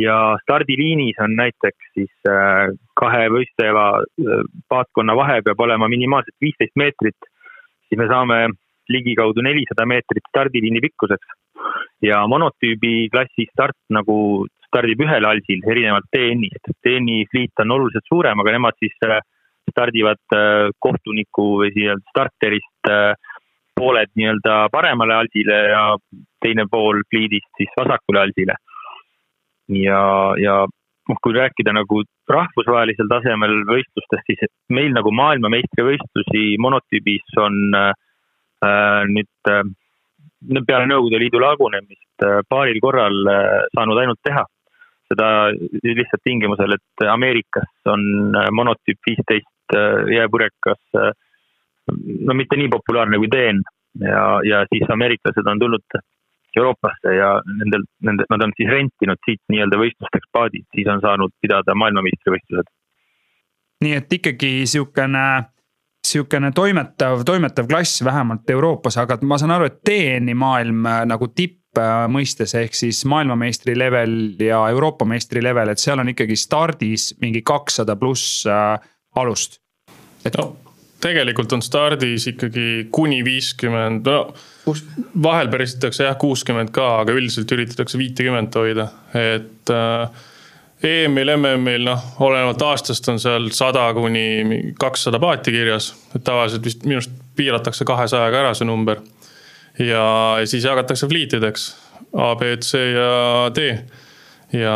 [0.00, 3.86] ja stardiliinis on näiteks siis äh, kahe võistleva
[4.72, 7.30] paatkonna vahe peab olema minimaalselt viisteist meetrit,
[7.88, 8.42] siis me saame
[8.90, 11.36] ligikaudu nelisada meetrit stardiliini pikkuseks
[12.02, 16.72] ja monotüübi klassi start nagu stardib ühel alsil, erinevalt TN-ist.
[16.82, 19.20] TN-i fliit on oluliselt suurem, aga nemad siis äh,
[19.70, 23.12] stardivad äh, kohtuniku või nii-öelda starterist äh,
[23.76, 25.82] pooled nii-öelda paremale alsile ja
[26.42, 28.56] teine pool fliidist siis vasakule alsile.
[29.72, 30.00] ja,
[30.40, 30.56] ja
[31.08, 37.92] noh, kui rääkida nagu rahvusvahelisel tasemel võistlustest, siis meil nagu maailmameistrivõistlusi monotüübis on äh,
[38.62, 39.62] nüüd äh,
[40.66, 43.14] peale Nõukogude Liidu lagunemist paaril korral
[43.74, 44.44] saanud ainult teha
[45.12, 45.28] seda
[45.84, 48.02] lihtsalt tingimusel, et Ameerikas on
[48.36, 51.12] äh, monotüüp viisteist äh, jääpurjekas äh,
[52.28, 53.62] no mitte nii populaarne kui DN
[54.00, 56.00] ja, ja siis ameeriklased on tulnud
[56.56, 61.32] Euroopasse ja nendel, nende, nad on siis rentinud siit nii-öelda võistlusteks paadid, siis on saanud
[61.40, 62.68] pidada maailmameistrivõistlused.
[63.84, 65.24] nii et ikkagi sihukene,
[66.12, 71.58] sihukene toimetav, toimetav klass vähemalt Euroopas, aga ma saan aru, et DN-i maailm nagu tipp
[72.12, 77.40] mõistes, ehk siis maailmameistri level ja Euroopa meistri level, et seal on ikkagi stardis mingi
[77.42, 78.76] kakssada pluss äh,
[79.16, 79.60] alust.
[80.24, 80.52] et no
[81.02, 84.74] tegelikult on stardis ikkagi kuni viiskümmend, no
[85.24, 88.86] vahel päristatakse jah kuuskümmend ka, aga üldiselt üritatakse viitekümmet hoida,
[89.18, 90.22] et äh,
[90.84, 96.86] EM-il, MM-il noh, olenevalt aastast on seal sada kuni kakssada paati kirjas, et tavaliselt vist
[96.86, 99.02] minu arust piiratakse kahesajaga ära see number.
[99.80, 100.04] Ja
[100.44, 101.68] siis jagatakse fliitideks
[102.12, 103.68] A, B, C ja D.
[104.58, 104.74] ja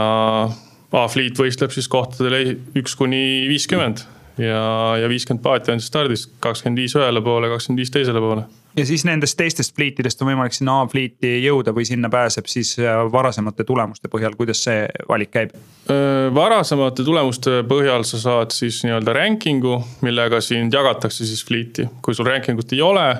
[0.97, 4.07] A-fliit võistleb siis kohtadel üks kuni viiskümmend.
[4.41, 4.63] Ja,
[5.01, 8.87] ja viiskümmend paati on siis stardis, kakskümmend viis ühele poole, kakskümmend viis teisele poole ja
[8.87, 13.65] siis nendest teistest fliitidest on võimalik sinna A-fliiti jõuda või sinna pääseb siis äh, varasemate
[13.65, 15.57] tulemuste põhjal, kuidas see valik käib?
[15.91, 22.15] Äh, varasemate tulemuste põhjal sa saad siis nii-öelda ranking'u, millega sind jagatakse siis fliiti, kui
[22.15, 23.11] sul ranking ut ei ole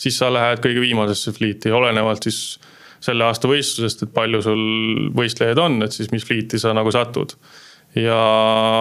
[0.00, 2.40] siis sa lähed kõige viimasesse fliiti, olenevalt siis
[3.04, 4.64] selle aasta võistlusest, et palju sul
[5.16, 7.36] võistlejaid on, et siis mis fliiti sa nagu satud.
[7.94, 8.16] ja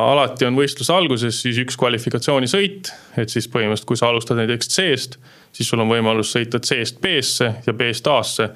[0.09, 2.89] alati on võistluse alguses siis üks kvalifikatsioonisõit,
[3.21, 5.19] et siis põhimõtteliselt, kui sa alustad näiteks C-st,
[5.53, 8.49] siis sul on võimalus sõita C-st B-sse ja B-st A-sse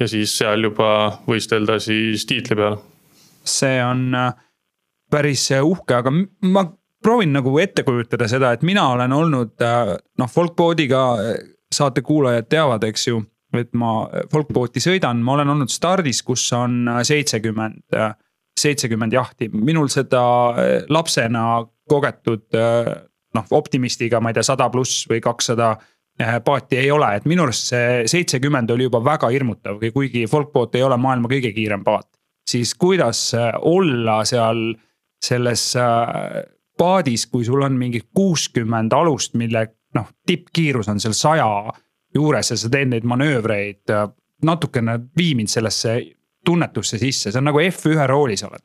[0.00, 0.90] ja siis seal juba
[1.28, 2.78] võistelda siis tiitli peal.
[3.44, 4.32] see on äh,
[5.10, 6.12] päris äh, uhke, aga
[6.52, 6.64] ma
[7.02, 11.02] proovin nagu ette kujutada seda, et mina olen olnud äh, noh, folkboardiga
[11.72, 13.22] saate kuulajad teavad, eks ju,
[13.56, 17.96] et ma folkbooti sõidan, ma olen olnud stardis, kus on seitsekümmend,
[18.60, 20.22] seitsekümmend jahti, minul seda
[20.92, 25.74] lapsena kogetud noh, optimistiga, ma ei tea, sada pluss või kakssada
[26.44, 30.86] paati ei ole, et minu arust see seitsekümmend oli juba väga hirmutav, kuigi folkboat ei
[30.86, 32.08] ole maailma kõige kiirem paat.
[32.48, 34.74] siis kuidas olla seal
[35.22, 35.74] selles
[36.78, 41.48] paadis, kui sul on mingi kuuskümmend alust, mille noh, tippkiirus on seal saja
[42.14, 43.94] juures ja sa teed neid manöövreid.
[44.42, 46.00] natukene vii mind sellesse
[46.44, 48.64] tunnetusse sisse, see on nagu F1 roolis oled.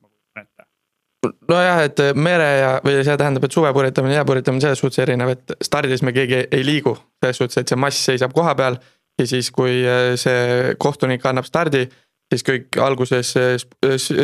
[1.26, 6.04] Nojah, et mere ja, või see tähendab, et suvepurjetamine, jääpurjetamine selles suhtes erinev, et stardis
[6.06, 6.98] me keegi ei liigu.
[7.24, 8.78] selles suhtes, et see mass seisab koha peal
[9.18, 9.82] ja siis, kui
[10.16, 11.88] see kohtunik annab stardi
[12.28, 13.34] siis kõik alguses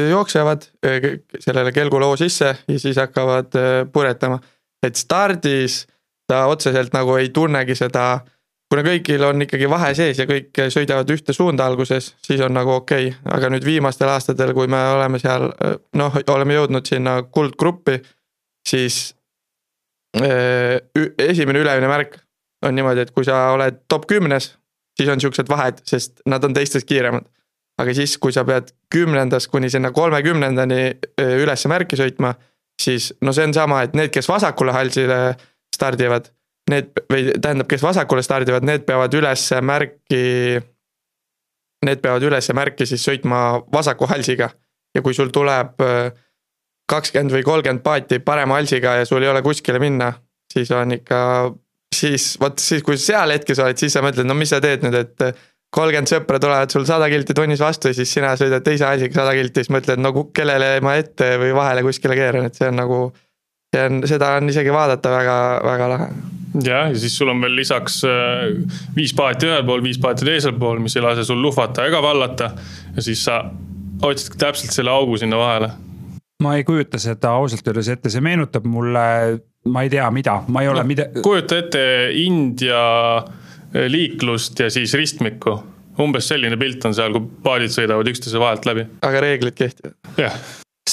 [0.10, 0.67] jooksevad
[1.39, 3.56] sellele kelguloo sisse ja siis hakkavad
[3.93, 4.39] puretama.
[4.84, 5.86] et stardis
[6.27, 8.19] ta otseselt nagu ei tunnegi seda,
[8.73, 12.73] kuna kõigil on ikkagi vahe sees ja kõik sõidavad ühte suunda alguses, siis on nagu
[12.79, 15.51] okei okay., aga nüüd viimastel aastatel, kui me oleme seal
[15.99, 17.99] noh, oleme jõudnud sinna kuldgruppi,
[18.65, 19.13] siis
[20.17, 22.17] esimene ülemine märk
[22.65, 24.53] on niimoodi, et kui sa oled top kümnes,
[24.97, 27.29] siis on siuksed vahed, sest nad on teistest kiiremad
[27.81, 30.81] aga siis, kui sa pead kümnendast kuni sinna kolmekümnendani
[31.41, 32.33] ülesse märki sõitma,
[32.79, 35.19] siis no see on sama, et need, kes vasakule halsile
[35.73, 36.29] stardivad,
[36.71, 40.60] need või tähendab, kes vasakule stardivad, need peavad ülesse märki.
[41.84, 43.39] Need peavad ülesse märki siis sõitma
[43.73, 44.47] vasaku halsiga
[44.95, 45.82] ja kui sul tuleb
[46.89, 50.12] kakskümmend või kolmkümmend paati parema halsiga ja sul ei ole kuskile minna,
[50.54, 51.19] siis on ikka,
[51.95, 54.95] siis vot siis, kui seal hetkes oled, siis sa mõtled, no mis sa teed nüüd,
[54.99, 59.21] et kolmkümmend sõpra tulevad sul sada kilti tunnis vastu ja siis sina sõidad teise asjaga
[59.21, 62.80] sada kilti, siis mõtled, no kellele ma ette või vahele kuskile keeran, et see on
[62.84, 63.04] nagu.
[63.73, 66.09] See on, seda on isegi vaadata väga, väga lahe.
[66.63, 68.49] jah, ja siis sul on veel lisaks äh,
[68.95, 72.51] viis paati ühel pool, viis paati teisel pool, mis ei lase sul luhvata ega vallata.
[72.95, 73.43] ja siis sa
[74.03, 75.71] otsid täpselt selle augu sinna vahele.
[76.43, 79.05] ma ei kujuta seda ausalt öeldes ette, see meenutab mulle,
[79.69, 81.09] ma ei tea, mida, ma ei ole no, mida.
[81.21, 81.88] kujuta ette
[82.25, 82.83] India
[83.73, 85.63] Eh, liiklust ja siis ristmikku.
[86.01, 88.86] umbes selline pilt on seal, kui paadid sõidavad üksteise vahelt läbi.
[89.01, 89.97] aga reeglid kehtivad.
[90.17, 90.38] jah.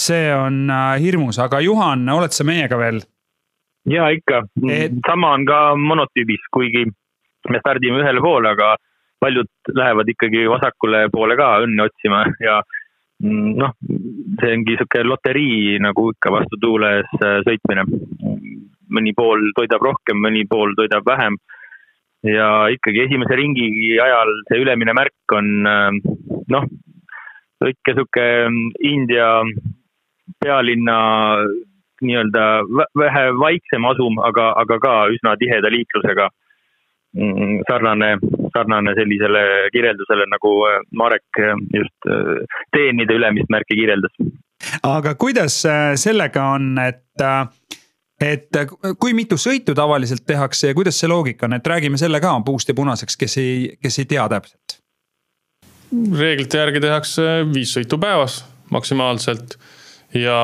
[0.00, 3.02] See on äh, hirmus, aga Juhan, oled sa meiega veel?
[3.88, 6.84] ja ikka et..., sama on ka monotüübis, kuigi
[7.48, 8.74] me stardime ühele poole, aga
[9.20, 12.58] paljud lähevad ikkagi vasakule poole ka õnne otsima ja
[13.22, 13.72] mm, noh,
[14.40, 17.86] see ongi sihuke loterii nagu ikka vastu tuules äh, sõitmine.
[18.90, 21.36] mõni pool toidab rohkem, mõni pool toidab vähem
[22.26, 26.00] ja ikkagi esimese ringi ajal see ülemine märk on ähm,
[26.50, 26.66] noh,
[27.64, 28.26] ikka sihuke
[28.82, 29.28] India
[30.44, 30.98] pealinna
[32.00, 32.44] nii-öelda
[32.98, 36.28] vähe vaiksem asum, aga, aga ka üsna tiheda liiklusega.
[37.18, 38.10] Mm, sarnane,
[38.54, 39.40] sarnane sellisele
[39.74, 44.14] kirjeldusele, nagu äh, Marek äh, just äh, teenide ülemist märki kirjeldas.
[44.86, 45.56] aga kuidas
[45.98, 47.26] sellega on, et
[48.20, 48.60] et
[49.00, 52.70] kui mitu sõitu tavaliselt tehakse ja kuidas see loogika on, et räägime selle ka puust
[52.70, 54.78] ja punaseks, kes ei, kes ei tea täpselt.
[56.18, 59.58] reeglite järgi tehakse viis sõitu päevas maksimaalselt
[60.14, 60.40] ja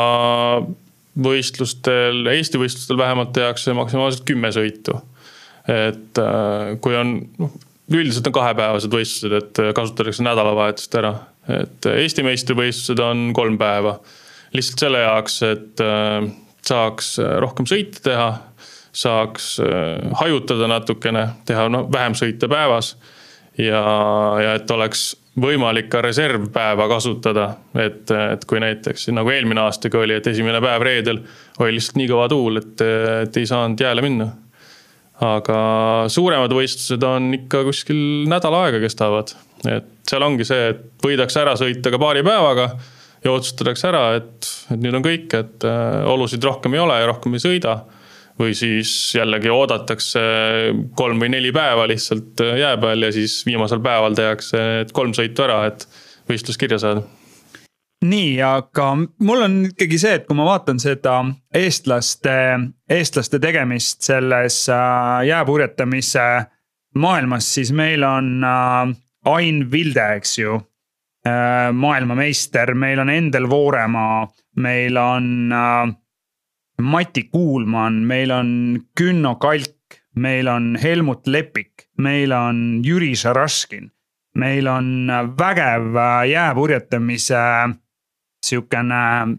[1.17, 5.01] võistlustel, Eesti võistlustel vähemalt tehakse maksimaalselt kümme sõitu.
[5.67, 7.57] et äh, kui on, noh
[7.95, 11.13] üldiselt on kahepäevased võistlused, et kasutatakse nädalavahetust ära,
[11.61, 13.99] et Eesti meistrivõistlused on kolm päeva.
[14.57, 16.27] lihtsalt selle jaoks, et äh,
[16.65, 18.31] saaks äh, rohkem sõite teha,
[18.97, 22.97] saaks äh, hajutada natukene, teha noh, vähem sõite päevas.
[23.59, 23.83] ja,
[24.43, 30.16] ja et oleks võimalik ka reservpäeva kasutada, et, et kui näiteks nagu eelmine aastaga oli,
[30.16, 31.20] et esimene päev reedel
[31.61, 32.85] oli lihtsalt nii kõva tuul, et,
[33.27, 34.31] et ei saanud jääle minna.
[35.27, 35.59] aga
[36.12, 39.33] suuremad võistlused on ikka kuskil nädal aega kestavad,
[39.64, 42.70] et seal ongi see, et võidakse ära sõita ka paari päevaga
[43.25, 47.09] ja otsustatakse ära, et, et nüüd on kõik, et äh, olusid rohkem ei ole ja
[47.11, 47.79] rohkem ei sõida.
[48.40, 50.22] Või siis jällegi oodatakse
[50.96, 55.46] kolm või neli päeva lihtsalt äh, jää peal ja siis viimasel päeval tehakse kolm sõitu
[55.46, 55.87] ära, et
[56.29, 57.05] võistlus kirja saada.
[58.07, 58.90] Nii, aga
[59.25, 61.22] mul on ikkagi see, et kui ma vaatan seda
[61.57, 62.37] eestlaste,
[62.92, 66.29] eestlaste tegemist selles äh, jääpurjetamise
[66.96, 68.44] maailmas, siis meil on
[69.27, 70.61] Ain Vilde, eks ju
[71.27, 74.29] Äh, maailmameister, meil on Endel Vooremaa,
[74.62, 75.94] meil on äh,
[76.83, 83.91] Mati Kuulmann, meil on Künno Kalk, meil on Helmut Lepik, meil on Jüri Šaraškin.
[84.37, 85.09] meil on
[85.39, 87.41] vägev äh, jääpurjetamise
[88.45, 89.39] sihukene,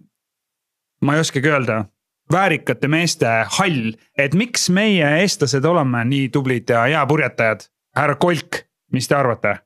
[1.01, 1.85] ma ei oskagi öelda,
[2.33, 7.69] väärikate meeste hall, et miks meie, eestlased, oleme nii tublid jääpurjetajad?
[7.97, 9.59] härra Kolk, mis te arvate?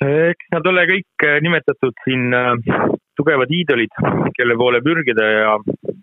[0.00, 2.52] eks nad ole kõik äh, nimetatud siin äh,
[3.18, 3.92] tugevad iidolid,
[4.36, 5.54] kelle poole pürgida ja,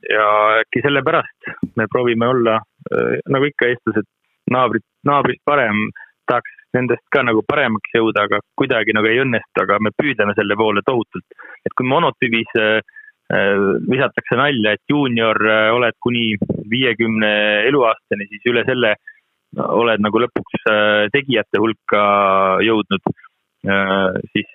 [0.10, 0.26] ja
[0.62, 2.60] äkki sellepärast me proovime olla
[3.32, 4.06] nagu ikka eestlased,
[4.52, 5.88] naabrid, naabrist parem,
[6.30, 10.58] tahaks nendest ka nagu paremaks jõuda, aga kuidagi nagu ei õnnestu, aga me püüdleme selle
[10.60, 11.26] poole tohutult.
[11.66, 12.80] et kui monotüübis äh,
[13.90, 16.36] visatakse nalja, et juunior äh, oled kuni
[16.72, 17.32] viiekümne
[17.70, 18.96] eluaastani, siis üle selle
[19.56, 22.04] oled nagu lõpuks äh, tegijate hulka
[22.66, 23.14] jõudnud
[23.66, 24.20] äh,.
[24.34, 24.55] siis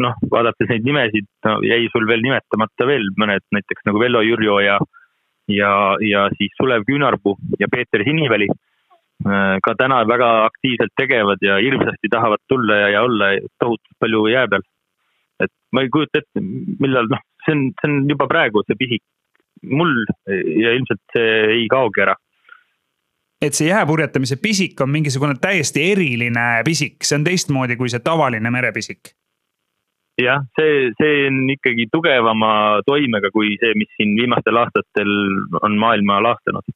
[0.00, 4.58] noh, vaadates neid nimesid no,, jäi sul veel nimetamata veel mõned, näiteks nagu Vello Jürjo
[4.64, 4.78] ja,
[5.50, 5.72] ja,
[6.04, 9.56] ja siis Sulev Küünarpuu ja Peeter Siniväli äh,.
[9.64, 14.46] ka täna väga aktiivselt tegevad ja hirmsasti tahavad tulla ja, ja olla tohutult palju jää
[14.48, 14.66] peal.
[15.44, 16.44] et ma ei kujuta ette,
[16.80, 19.02] millal noh, see on, see on juba praegu see pisik
[19.64, 19.96] mul
[20.28, 22.14] ja ilmselt see ei kaogi ära
[23.44, 28.52] et see jääpurjetamise pisik on mingisugune täiesti eriline pisik, see on teistmoodi kui see tavaline
[28.52, 29.14] merepisik
[30.20, 35.12] jah, see, see on ikkagi tugevama toimega kui see, mis siin viimastel aastatel
[35.62, 36.66] on maailma laastanud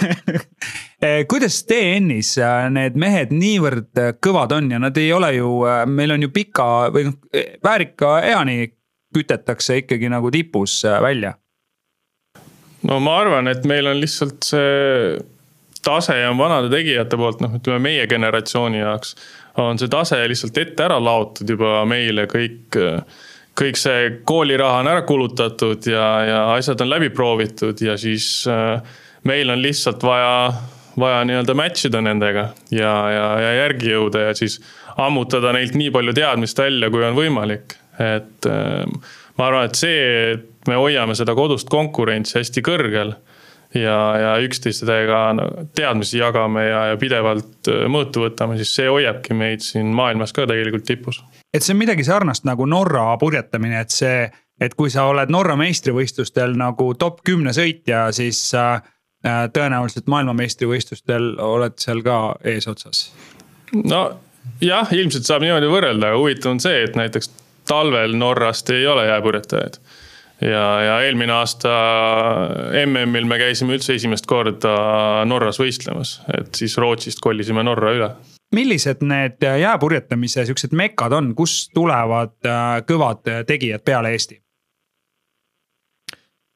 [1.30, 5.84] kuidas TN-is äh, need mehed niivõrd äh, kõvad on ja nad ei ole ju, äh,
[5.88, 7.16] meil on ju pika või noh,
[7.64, 8.72] väärika eani
[9.14, 11.34] kütetakse ikkagi nagu tipus välja.
[12.86, 15.18] no ma arvan, et meil on lihtsalt see
[15.84, 19.16] tase on vanade tegijate poolt, noh, ütleme meie generatsiooni jaoks
[19.58, 22.78] on see tase lihtsalt ette ära laotud juba meile kõik,
[23.58, 28.82] kõik see kooliraha on ära kulutatud ja, ja asjad on läbi proovitud ja siis äh,
[29.28, 30.52] meil on lihtsalt vaja,
[31.00, 34.60] vaja nii-öelda match ida nendega ja, ja, ja järgi jõuda ja siis
[35.00, 37.76] ammutada neilt nii palju teadmist välja, kui on võimalik.
[38.00, 38.84] et äh,
[39.38, 43.14] ma arvan, et see, et me hoiame seda kodust konkurentsi hästi kõrgel
[43.74, 45.20] ja, ja üksteistega
[45.76, 50.46] teadmisi jagame ja, ja pidevalt äh, mõõtu võtame, siis see hoiabki meid siin maailmas ka
[50.50, 51.22] tegelikult tipus.
[51.54, 54.24] et see on midagi sarnast nagu Norra purjetamine, et see,
[54.60, 58.80] et kui sa oled Norra meistrivõistlustel nagu top kümne sõitja, siis äh,
[59.26, 63.10] äh tõenäoliselt maailmameistrivõistlustel oled seal ka eesotsas.
[63.84, 64.04] no
[64.60, 67.30] jah, ilmselt saab niimoodi võrrelda, aga huvitav on see, et näiteks
[67.70, 69.78] talvel Norrast ei ole jääpurjetajaid
[70.40, 71.70] ja, ja eelmine aasta
[72.86, 74.74] MM-il me käisime üldse esimest korda
[75.28, 78.10] Norras võistlemas, et siis Rootsist kolisime Norra üle.
[78.54, 84.40] millised need jääpurjetamise siuksed mekad on, kust tulevad äh, kõvad tegijad peale Eesti?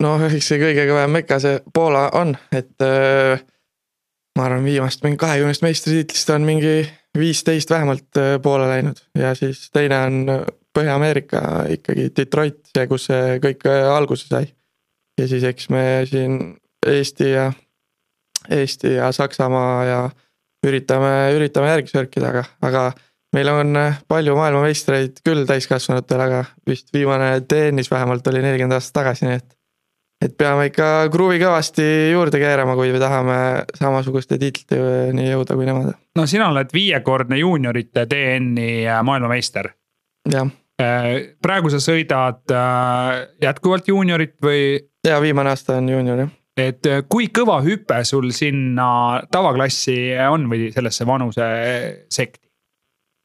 [0.02, 3.40] noh, eks see kõige kõvem meka see Poola on, et äh,
[4.38, 6.76] ma arvan, viimast mingi kahekümnest meistritiitlist on mingi
[7.18, 10.20] viisteist vähemalt äh, Poola läinud ja siis teine on
[10.74, 14.48] Põhja-Ameerika ikkagi Detroit, see, kus see kõik äh, alguse sai.
[15.18, 16.56] ja siis eks me siin
[16.86, 17.48] Eesti ja,
[18.50, 19.98] Eesti ja Saksamaa ja
[20.66, 22.84] üritame, üritame järgi sörkida, aga, aga
[23.34, 28.98] meil on äh, palju maailmameistreid küll täiskasvanutel, aga vist viimane TN-is vähemalt oli nelikümmend aastat
[29.00, 29.46] tagasi, nii et.
[30.24, 33.38] et peame ikka kruvi kõvasti juurde keerama, kui me tahame
[33.78, 35.94] samasuguste tiitliteni jõuda kui nemad.
[36.16, 39.72] no sina oled viiekordne juuniorite TN-i äh, maailmameister.
[40.32, 44.80] jah praegu sa sõidad äh, jätkuvalt juuniorit või?
[45.06, 46.32] ja viimane aasta on juunior jah.
[46.58, 52.42] et äh, kui kõva hüpe sul sinna tavaklassi on või sellesse vanusesekti?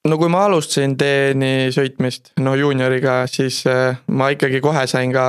[0.09, 3.63] no kui ma alustasin TN-i sõitmist, no juunioriga, siis
[4.07, 5.25] ma ikkagi kohe sain ka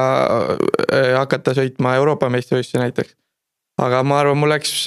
[1.16, 3.16] hakata sõitma Euroopa meistrivõistlusi näiteks.
[3.80, 4.84] aga ma arvan, mul läks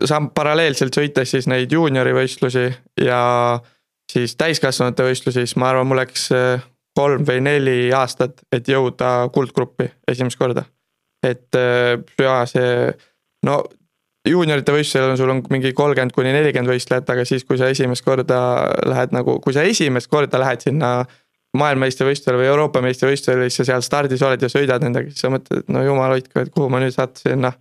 [0.00, 2.66] samm paralleelselt sõites siis neid juuniorivõistlusi
[3.04, 3.22] ja
[4.12, 6.62] siis täiskasvanute võistlusi, siis ma arvan, mul läks äh,
[6.96, 10.64] kolm või neli aastat, et jõuda kuldgruppi esimest korda.
[11.24, 12.92] et äh, ja see,
[13.46, 13.62] no
[14.28, 18.04] juuniorite võistlusel on, sul on mingi kolmkümmend kuni nelikümmend võistlejat, aga siis, kui sa esimest
[18.04, 18.38] korda
[18.86, 20.96] lähed nagu, kui sa esimest korda lähed sinna
[21.54, 25.62] maailmameistrivõistlusele või Euroopa meistrivõistlusele, siis sa seal stardis oled ja sõidad nendega, siis sa mõtled,
[25.62, 27.54] et no jumal hoidku, et kuhu ma nüüd sattusin, noh.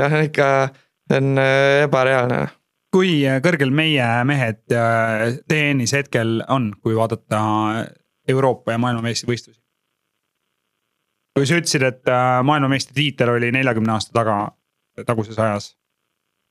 [0.00, 0.48] jah, ikka,
[1.06, 2.54] see on äh, ebareaalne noh
[2.96, 7.40] kui kõrgel meie mehed äh, TN-is hetkel on, kui vaadata
[8.28, 9.60] Euroopa ja maailmameistrivõistlusi?
[11.36, 14.36] või sa ütlesid, et äh, maailmameistritiitel oli neljakümne aasta taga,
[15.04, 15.74] taguses ajas?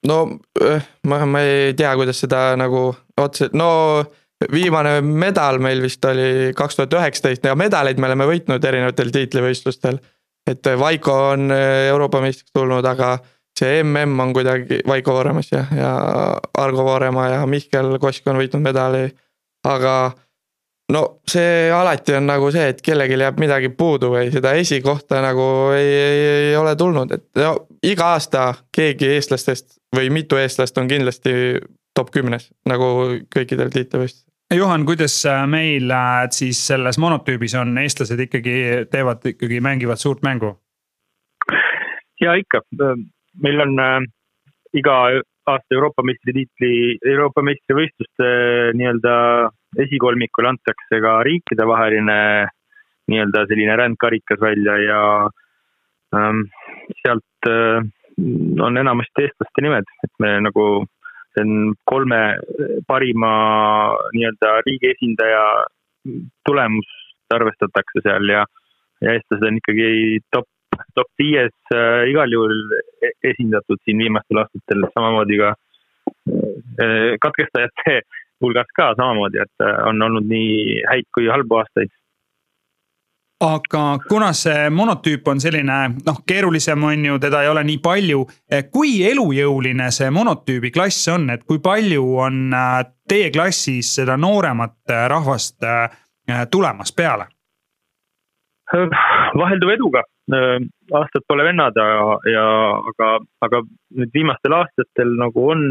[0.06, 0.20] no
[0.62, 4.06] äh, ma, ma ei tea, kuidas seda nagu otseselt, no
[4.52, 9.98] viimane medal meil vist oli kaks tuhat üheksateist ja medaleid me oleme võitnud erinevatel tiitlivõistlustel.
[10.46, 13.16] et Vaiko on Euroopa meistriks tulnud, aga
[13.60, 15.92] see mm on kuidagi Vaiko Vooremas ja, ja
[16.58, 19.10] Argo Vooremaa ja Mihkel Kosk on võitnud medali.
[19.66, 20.12] aga
[20.94, 25.48] no see alati on nagu see, et kellelgi jääb midagi puudu või seda esikohta nagu
[25.76, 30.92] ei, ei, ei ole tulnud, et no iga aasta keegi eestlastest või mitu eestlast on
[30.92, 31.34] kindlasti
[31.96, 32.86] top kümnes nagu
[33.34, 34.32] kõikidel tiitlivõistlustel.
[34.54, 35.16] Juhan, kuidas
[35.50, 40.54] meil äh, siis selles monotüübis on, eestlased ikkagi teevad ikkagi, mängivad suurt mängu?
[42.22, 42.62] ja ikka,
[43.44, 44.02] meil on äh,
[44.74, 44.96] iga
[45.46, 48.30] aasta Euroopa meistritiitli, Euroopa meistrivõistluste
[48.80, 49.16] nii-öelda
[49.86, 52.20] esikolmikul antakse ka riikidevaheline
[53.12, 55.02] nii-öelda selline rändkarikas välja ja
[56.18, 56.48] ähm,
[57.04, 57.86] sealt äh,
[58.68, 60.66] on enamasti eestlaste nimed, et me nagu,
[61.36, 62.22] see on kolme
[62.88, 63.32] parima
[64.16, 65.44] nii-öelda riigi esindaja
[66.48, 68.46] tulemust arvestatakse seal ja,
[69.04, 70.48] ja eestlased on ikkagi top,
[70.96, 72.56] top viies äh, igal juhul
[73.04, 78.00] e-, esindatud siin viimastel aastatel, samamoodi ka äh, katkestajate
[78.44, 81.94] hulgas ka samamoodi, et äh, on olnud nii häid kui halbu aastaid
[83.46, 88.24] aga kuna see monotüüp on selline noh, keerulisem on ju, teda ei ole nii palju.
[88.72, 94.78] kui elujõuline see monotüübi klass on, et kui palju on äh, teie klassis seda nooremat
[94.90, 95.64] äh, rahvast
[96.52, 97.28] tulemas peale?
[99.38, 100.02] vahelduva eduga,
[100.34, 102.46] aastad pole vennad ja, ja
[102.92, 103.10] aga,
[103.46, 103.60] aga
[104.00, 105.66] nüüd viimastel aastatel nagu on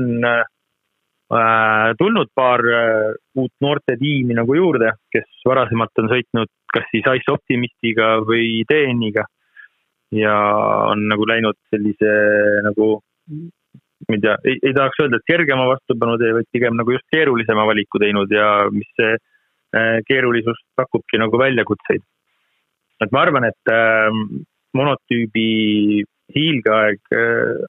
[1.32, 7.32] Äh, tulnud paar äh, uut noortetiimi nagu juurde, kes varasemalt on sõitnud kas siis Ice
[7.32, 9.24] Optimistiga või DN-iga.
[10.14, 10.34] ja
[10.92, 12.10] on nagu läinud sellise
[12.62, 13.00] nagu,
[14.06, 17.64] ma ei tea, ei tahaks öelda, et kergema vastupanu tee, vaid pigem nagu just keerulisema
[17.66, 22.04] valiku teinud ja mis see äh, keerulisus pakubki nagu väljakutseid.
[23.02, 23.72] Et ma arvan, et
[24.74, 25.48] monotüübi
[26.34, 27.14] hiilgeaeg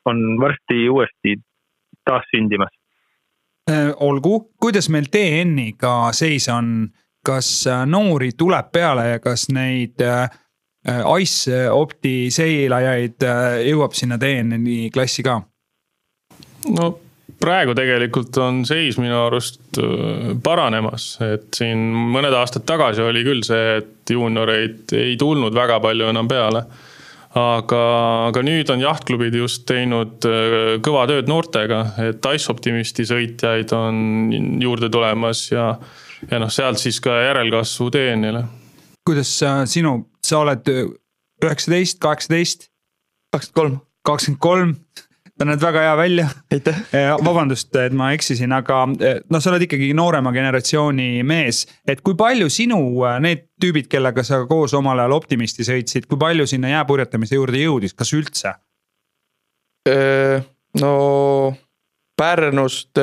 [0.05, 1.35] on varsti uuesti
[2.05, 2.73] taas sündimas
[3.71, 6.85] Äh, olgu, kuidas meil TN-iga seis on,
[7.25, 10.27] kas äh, noori tuleb peale ja kas neid äh,
[11.17, 13.25] Ice Opti seilajaid
[13.65, 15.39] jõuab sinna TN-i klassi ka?
[16.77, 16.91] no
[17.41, 19.79] praegu tegelikult on seis minu arust
[20.43, 21.81] paranemas, et siin
[22.15, 26.65] mõned aastad tagasi oli küll see, et juunioreid ei tulnud väga palju enam peale
[27.35, 27.81] aga,
[28.29, 34.59] aga nüüd on jahtklubid just teinud äh, kõva tööd noortega, et Ice Optimisti sõitjaid on
[34.63, 35.73] juurde tulemas ja,
[36.29, 38.45] ja noh, sealt siis ka järelkasvu TN-ile.
[39.05, 39.33] kuidas
[39.71, 42.69] sinu, sa oled üheksateist, kaheksateist?
[43.35, 43.81] kakskümmend kolm.
[44.07, 44.75] kakskümmend kolm,
[45.35, 46.27] sa näed väga hea välja.
[46.53, 46.77] aitäh.
[47.23, 51.65] vabandust, et ma eksisin, aga noh, sa oled ikkagi noorema generatsiooni mees.
[51.87, 52.79] et kui palju sinu,
[53.23, 57.95] need tüübid, kellega sa koos omal ajal Optimisti sõitsid, kui palju sinna jääpurjetamise juurde jõudis,
[57.97, 58.55] kas üldse?
[60.81, 60.91] no
[62.15, 62.95] Pärnust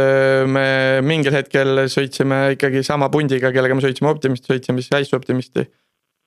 [0.49, 0.65] me
[1.05, 5.67] mingil hetkel sõitsime ikkagi sama pundiga, kellega me sõitsime Optimisti, sõitsime siis Ice Optimisti.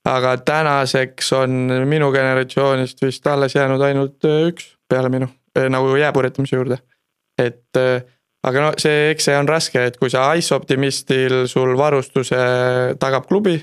[0.06, 1.50] aga tänaseks on
[1.90, 5.26] minu generatsioonist vist alles jäänud ainult üks peale minu
[5.72, 6.78] nagu jääpurjetamise juurde.
[7.38, 8.02] et äh,
[8.46, 12.36] aga no see, eks see on raske, et kui sa Ice Optimistil sul varustuse
[13.00, 13.58] tagab klubi.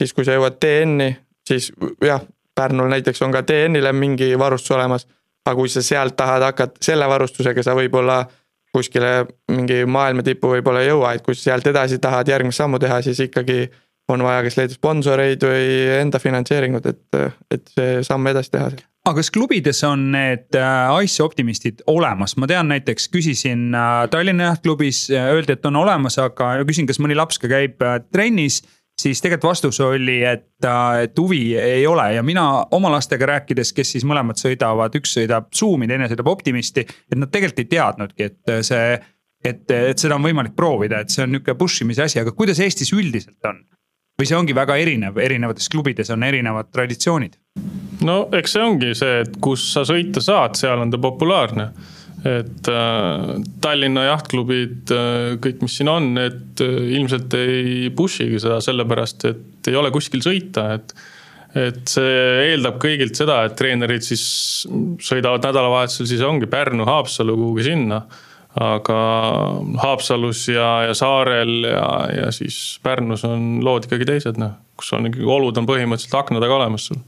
[0.00, 1.10] siis kui sa jõuad TN-i,
[1.48, 1.72] siis
[2.04, 2.22] jah,
[2.56, 5.06] Pärnul näiteks on ka TN-ile mingi varustus olemas.
[5.46, 8.24] aga kui sa sealt tahad hakata, selle varustusega sa võib-olla
[8.72, 12.78] kuskile mingi maailma tippu võib-olla ei jõua, et kui sa sealt edasi tahad järgmist sammu
[12.78, 13.64] teha, siis ikkagi
[14.12, 15.64] on vaja kas leida sponsoreid või
[15.96, 17.18] enda finantseeringut, et,
[17.50, 18.70] et see samm edasi teha
[19.10, 24.52] aga kas klubides on need äh, Ice optimistid olemas, ma tean näiteks küsisin äh, Tallinna
[24.52, 27.82] jahtklubis, äh, öeldi, et on olemas, aga küsin, kas mõni laps ka käib
[28.14, 28.60] trennis
[29.00, 30.66] siis tegelikult vastus oli, et,
[31.00, 32.44] et huvi ei ole ja mina
[32.76, 36.84] oma lastega rääkides, kes siis mõlemad sõidavad, üks sõidab Zoom'i, teine sõidab Optimisti.
[36.84, 38.98] et nad tegelikult ei teadnudki, et see,
[39.44, 42.60] et, et seda on võimalik proovida, et see on nihuke push imise asi, aga kuidas
[42.60, 43.64] Eestis üldiselt on?
[44.20, 47.40] või see ongi väga erinev, erinevates klubides on erinevad traditsioonid?
[48.06, 51.70] No eks see ongi see, et kus sa sõita saad, seal on ta populaarne.
[52.20, 53.30] et äh,
[53.64, 59.70] Tallinna jahtklubid äh,, kõik, mis siin on, need äh, ilmselt ei push'igi seda sellepärast, et
[59.70, 60.94] ei ole kuskil sõita, et
[61.50, 62.18] et see
[62.52, 64.22] eeldab kõigilt seda, et treenerid siis
[65.02, 68.04] sõidavad nädalavahetusel, siis ongi Pärnu, Haapsalu, kuhugi sinna.
[68.60, 68.98] Aga
[69.82, 75.10] Haapsalus ja, ja Saarel ja, ja siis Pärnus on lood ikkagi teised, noh, kus on
[75.10, 77.02] olud on põhimõtteliselt akna taga olemas sul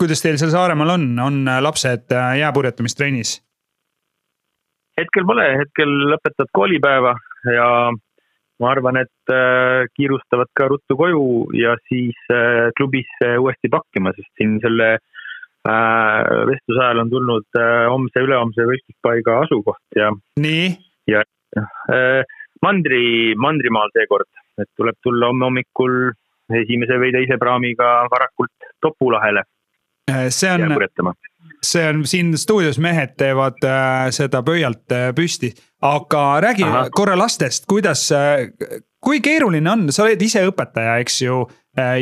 [0.00, 3.40] kuidas teil seal Saaremaal on, on äh, lapsed äh, jääpurjetamistrennis?
[5.00, 7.12] hetkel pole, hetkel lõpetavad koolipäeva
[7.54, 7.66] ja
[8.60, 11.22] ma arvan, et äh, kiirustavad ka ruttu koju
[11.56, 12.18] ja siis
[12.76, 14.96] klubisse uuesti pakkima, sest siin selle
[15.60, 17.58] vestluse ajal on tulnud
[17.92, 20.08] homse, ülehomse võistluspaiga asukoht ja.
[20.40, 20.70] nii?
[21.12, 21.20] ja
[22.64, 25.98] mandri, mandrimaal seekord, et tuleb tulla homme hommikul
[26.62, 29.44] esimese või teise praamiga varakult Topulahele
[30.30, 31.14] see on,
[31.62, 35.52] see on siin stuudios mehed teevad äh, seda pöialt äh, püsti,
[35.82, 36.84] aga räägi Aha.
[36.94, 38.08] korra lastest, kuidas,
[39.00, 41.42] kui keeruline on, sa oled ise õpetaja, eks ju.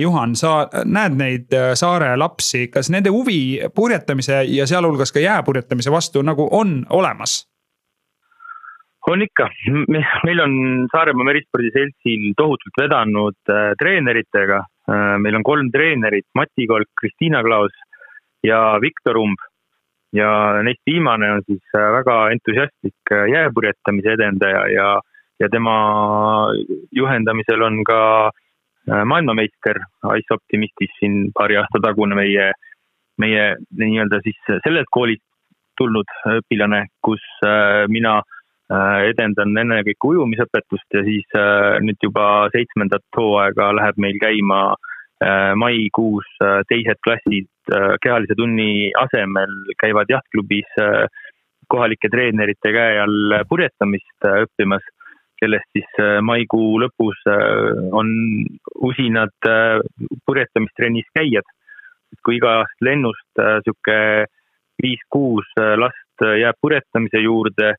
[0.00, 6.22] Juhan, sa näed neid saare lapsi, kas nende huvi purjetamise ja sealhulgas ka jääpurjetamise vastu
[6.24, 7.42] nagu on olemas?
[9.12, 9.48] on ikka,
[10.26, 10.54] meil on
[10.92, 15.16] Saaremaa Merispordi Seltsil tohutult vedanud äh, treeneritega äh,.
[15.22, 17.72] meil on kolm treenerit, Mati Kolk, Kristiina Klaus
[18.42, 19.38] ja Viktor Umb.
[20.12, 24.86] ja neist viimane on siis äh, väga entusiastlik äh, jääpurjetamise edendaja ja,
[25.40, 25.74] ja tema
[26.92, 29.82] juhendamisel on ka äh, maailmameister
[30.16, 32.52] Ice Optimistis siin paari aasta tagune meie,
[33.20, 33.44] meie
[33.82, 35.24] nii-öelda siis sellelt koolilt
[35.78, 37.22] tulnud õpilane, kus
[37.88, 38.16] mina
[39.06, 41.36] edendan ennekõike ujumisõpetust ja siis
[41.84, 44.58] nüüd juba seitsmendat hooaega läheb meil käima
[45.56, 46.26] maikuus
[46.68, 47.46] teised klassid
[48.02, 50.70] kehalise tunni asemel käivad jahtklubis
[51.68, 54.84] kohalike treenerite käe all purjetamist õppimas,
[55.38, 57.20] kellest siis maikuu lõpus
[57.92, 58.08] on
[58.90, 59.50] usinad
[60.26, 61.46] purjetamistrennis käijad.
[62.24, 64.24] kui igast lennust sihuke
[64.82, 67.74] viis-kuus last jääb purjetamise juurde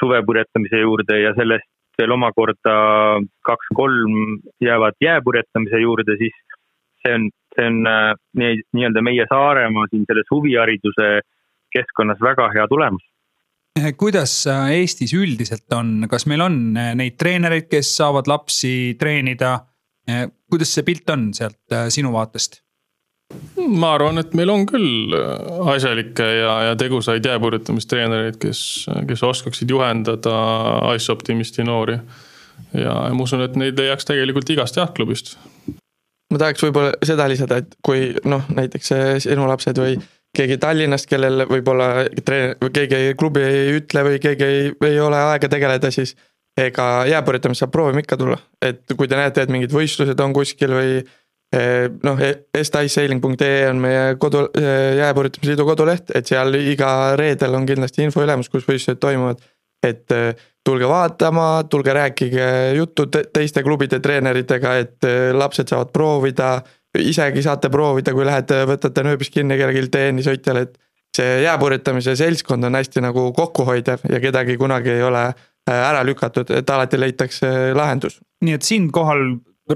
[0.00, 1.68] suvepurjetamise juurde ja sellest
[1.98, 2.74] veel omakorda
[3.46, 6.36] kaks-kolm jäävad jääpurjetamise juurde, siis
[7.04, 11.10] see on, see on äh, nii, nii-öelda meie Saaremaa siin selles huvihariduse
[11.74, 13.04] keskkonnas väga hea tulemus
[13.80, 18.96] eh, kuidas äh, Eestis üldiselt on, kas meil on äh, neid treenereid, kes saavad lapsi
[19.00, 19.58] treenida?
[20.50, 22.56] kuidas see pilt on sealt sinu vaatest?
[23.70, 28.62] ma arvan, et meil on küll äh, asjalikke ja, ja tegusaid jääpurjetamistreenereid, kes,
[29.08, 30.34] kes oskaksid juhendada
[30.96, 31.98] Ice Optimisti noori.
[32.74, 35.36] ja, ja ma usun, et neid leiaks tegelikult igast jahtklubist.
[36.30, 38.92] Ma tahaks võib-olla seda lisada, et kui noh, näiteks
[39.26, 39.96] sinu lapsed või
[40.36, 45.18] keegi Tallinnast, kellel võib-olla treener või keegi klubi ei ütle või keegi ei, ei ole
[45.32, 46.14] aega tegeleda, siis
[46.60, 50.76] ega jääpurjetamist saab proovima ikka tulla, et kui te näete, et mingid võistlused on kuskil
[50.76, 51.00] või
[51.50, 52.20] Eh, noh,
[52.54, 58.22] esticesailing.ee on meie kodu, eh, jääpurjetamise liidu koduleht, et seal iga reedel on kindlasti info
[58.22, 59.42] ülemus, kus võistlused toimuvad.
[59.82, 66.60] Et eh, tulge vaatama, tulge rääkige juttu teiste klubide treeneritega, et lapsed saavad proovida.
[66.98, 70.78] isegi saate proovida, kui lähete, võtate nööbist kinni kellelgi tennishoidjal, et
[71.16, 75.30] see jääpurjetamise seltskond on hästi nagu kokkuhoidev ja kedagi kunagi ei ole
[75.70, 78.20] ära lükatud, et alati leitakse lahendus.
[78.44, 79.24] nii et siinkohal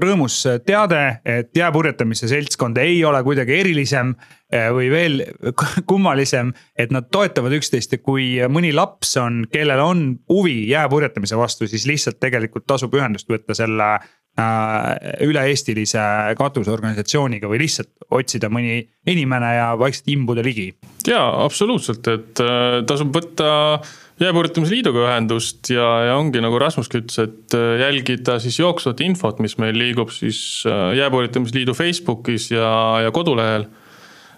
[0.01, 4.13] rõõmus teade, et jääpurjetamise seltskond ei ole kuidagi erilisem
[4.51, 5.21] eh, või veel
[5.91, 6.53] kummalisem.
[6.77, 11.87] et nad toetavad üksteist ja kui mõni laps on, kellel on huvi jääpurjetamise vastu, siis
[11.89, 16.05] lihtsalt tegelikult tasub ühendust võtta selle äh, üle-eestilise
[16.37, 20.73] katusorganisatsiooniga või lihtsalt otsida mõni inimene ja vaikselt imbuda ligi.
[21.07, 23.79] ja absoluutselt, et äh, tasub võtta
[24.21, 29.41] jääpurjetamise liiduga ühendust ja, ja ongi nagu Rasmuski ütles, et äh, jälgida siis jooksvat infot,
[29.43, 30.39] mis meil liigub siis
[30.69, 32.69] äh, jääpurjetamise liidu Facebookis ja,
[33.03, 33.67] ja kodulehel.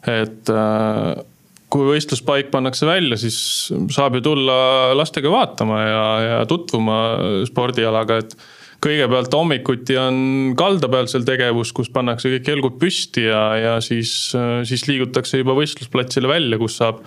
[0.07, 1.13] et äh,
[1.69, 3.37] kui võistluspaik pannakse välja, siis
[3.93, 6.99] saab ju tulla lastega vaatama ja, ja tutvuma
[7.49, 8.37] spordialaga, et
[8.81, 10.17] kõigepealt hommikuti on
[10.57, 14.31] kalda peal seal tegevus, kus pannakse kõik jalgud püsti ja, ja siis,
[14.69, 17.03] siis liigutakse juba võistlusplatsile välja, kus saab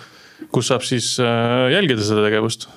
[0.51, 2.67] kus saab siis äh, jälgida seda tegevust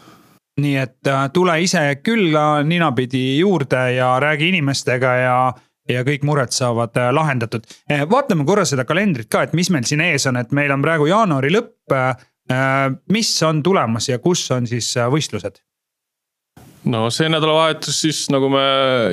[0.60, 5.38] nii et äh, tule ise külla ninapidi juurde ja räägi inimestega ja,
[5.90, 7.66] ja kõik mured saavad äh, lahendatud.
[8.10, 11.10] vaatame korra seda kalendrit ka, et mis meil siin ees on, et meil on praegu
[11.10, 11.98] jaanuari lõpp.
[13.08, 15.62] mis on tulemas ja kus on siis võistlused?
[16.84, 18.64] no see nädalavahetus siis, nagu me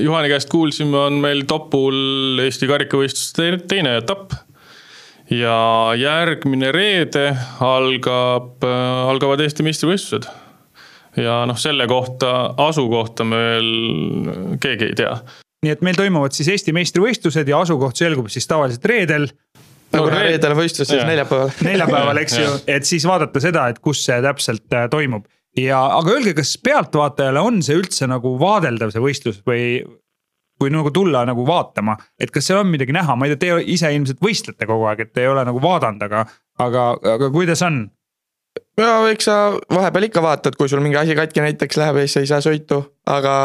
[0.04, 4.36] Juhani käest kuulsime, on meil Topul Eesti karikavõistluste teine etapp
[5.32, 5.58] ja
[5.98, 7.32] järgmine reede
[7.64, 10.28] algab, äh, algavad Eesti meistrivõistlused.
[11.20, 13.72] ja noh, selle kohta, asukohta me veel
[14.64, 15.16] keegi ei tea.
[15.66, 20.10] nii et meil toimuvad siis Eesti meistrivõistlused ja asukoht selgub siis tavaliselt reedel no, no
[20.12, 21.54] reedel võistlus siis neljapäeval.
[21.70, 25.28] neljapäeval, eks ju, et siis vaadata seda, et kus see täpselt äh, toimub.
[25.58, 29.84] ja, aga öelge, kas pealtvaatajale on see üldse nagu vaadeldav, see võistlus või,
[30.62, 33.74] kui nagu tulla nagu vaatama, et kas seal on midagi näha, ma ei tea, te
[33.74, 36.22] ise ilmselt võistlete kogu aeg, et ei ole nagu vaadanud, aga,
[36.62, 36.86] aga,
[37.16, 37.84] aga kuidas on?
[38.78, 39.36] ja eks sa
[39.72, 42.44] vahepeal ikka vaatad, kui sul mingi asi katki näiteks läheb ja siis sa ei saa
[42.46, 43.36] sõitu, aga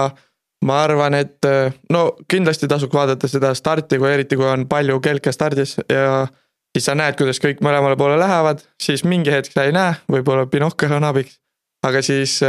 [0.66, 1.46] ma arvan, et
[1.92, 6.26] no kindlasti tasuks vaadata seda starti, kui eriti kui on palju kelke stardis ja
[6.76, 10.48] siis sa näed, kuidas kõik mõlemale poole lähevad, siis mingi hetk sa ei näe, võib-olla
[10.50, 11.38] binokkel on abiks.
[11.86, 12.40] aga siis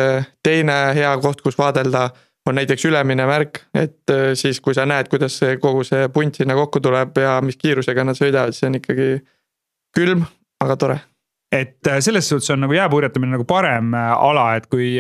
[0.44, 2.10] teine hea koht, kus vaadelda
[2.48, 6.40] on näiteks ülemine märk, et äh, siis, kui sa näed, kuidas see kogu see punt
[6.40, 9.12] sinna kokku tuleb ja mis kiirusega nad sõidavad, see on ikkagi
[9.96, 10.26] külm,
[10.64, 10.98] aga tore
[11.54, 14.96] et äh, selles suhtes on nagu jääpurjetamine nagu parem äh, ala, et kui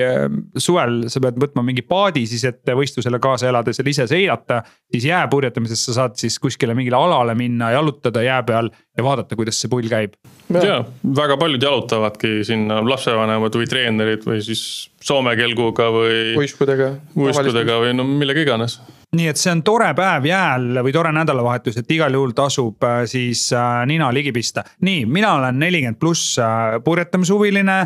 [0.64, 4.62] suvel sa pead võtma mingi paadi siis, et võistlusele kaasa elada, seal ise seilata.
[4.92, 9.60] siis jääpurjetamises sa saad siis kuskile mingile alale minna, jalutada jää peal ja vaadata, kuidas
[9.62, 10.16] see pull käib.
[10.50, 14.62] Ja väga paljud jalutavadki sinna lapsevanemad või treenerid või siis
[15.04, 16.38] soome kelguga või.
[16.40, 16.94] uiskudega.
[17.16, 18.80] uiskudega või no millega iganes
[19.16, 23.04] nii et see on tore päev jääl või tore nädalavahetus, et igal juhul tasub äh,
[23.10, 24.64] siis äh, nina ligi pista.
[24.82, 27.86] nii, mina olen nelikümmend pluss äh, purjetamishuviline.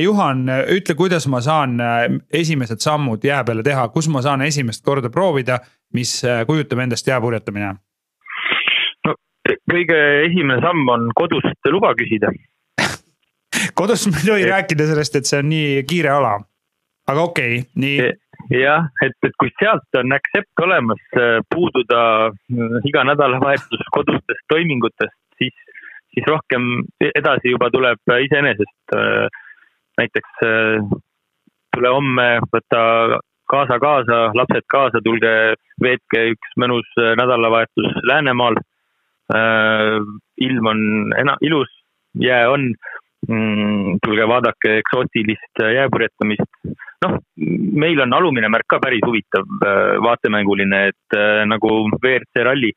[0.00, 1.74] Juhan, ütle, kuidas ma saan
[2.32, 5.58] esimesed sammud jää peale teha, kus ma saan esimest korda proovida,
[5.92, 7.74] mis kujutab endast jääpurjetamine?
[9.70, 12.32] Kõige esimene samm on kodust luba küsida
[13.78, 14.52] kodus me ei tohi et...
[14.52, 16.38] rääkida sellest, et see on nii kiire ala.
[17.08, 22.78] aga okei okay,, nii jah, et, et kui sealt on accept olemas äh, puududa äh,
[22.90, 25.54] iga nädalavahetus kodustest toimingutest, siis,
[26.14, 26.68] siis rohkem
[27.14, 28.96] edasi juba tuleb iseenesest.
[29.98, 30.44] Näiteks
[31.74, 32.82] tule homme, võta
[33.50, 35.32] kaasa kaasa, lapsed kaasa, tulge
[35.82, 36.88] veetke üks mõnus
[37.18, 38.60] nädalavahetus Läänemaal.
[39.28, 40.78] Ilm on
[41.20, 41.68] ena-, ilus,
[42.16, 42.62] jää on
[43.28, 43.98] mm,.
[44.04, 47.16] tulge vaadake eksootilist jääpurjetamist noh,
[47.82, 52.72] meil on alumine märk ka päris huvitav äh, vaatemänguline, et äh, nagu WRC ralli.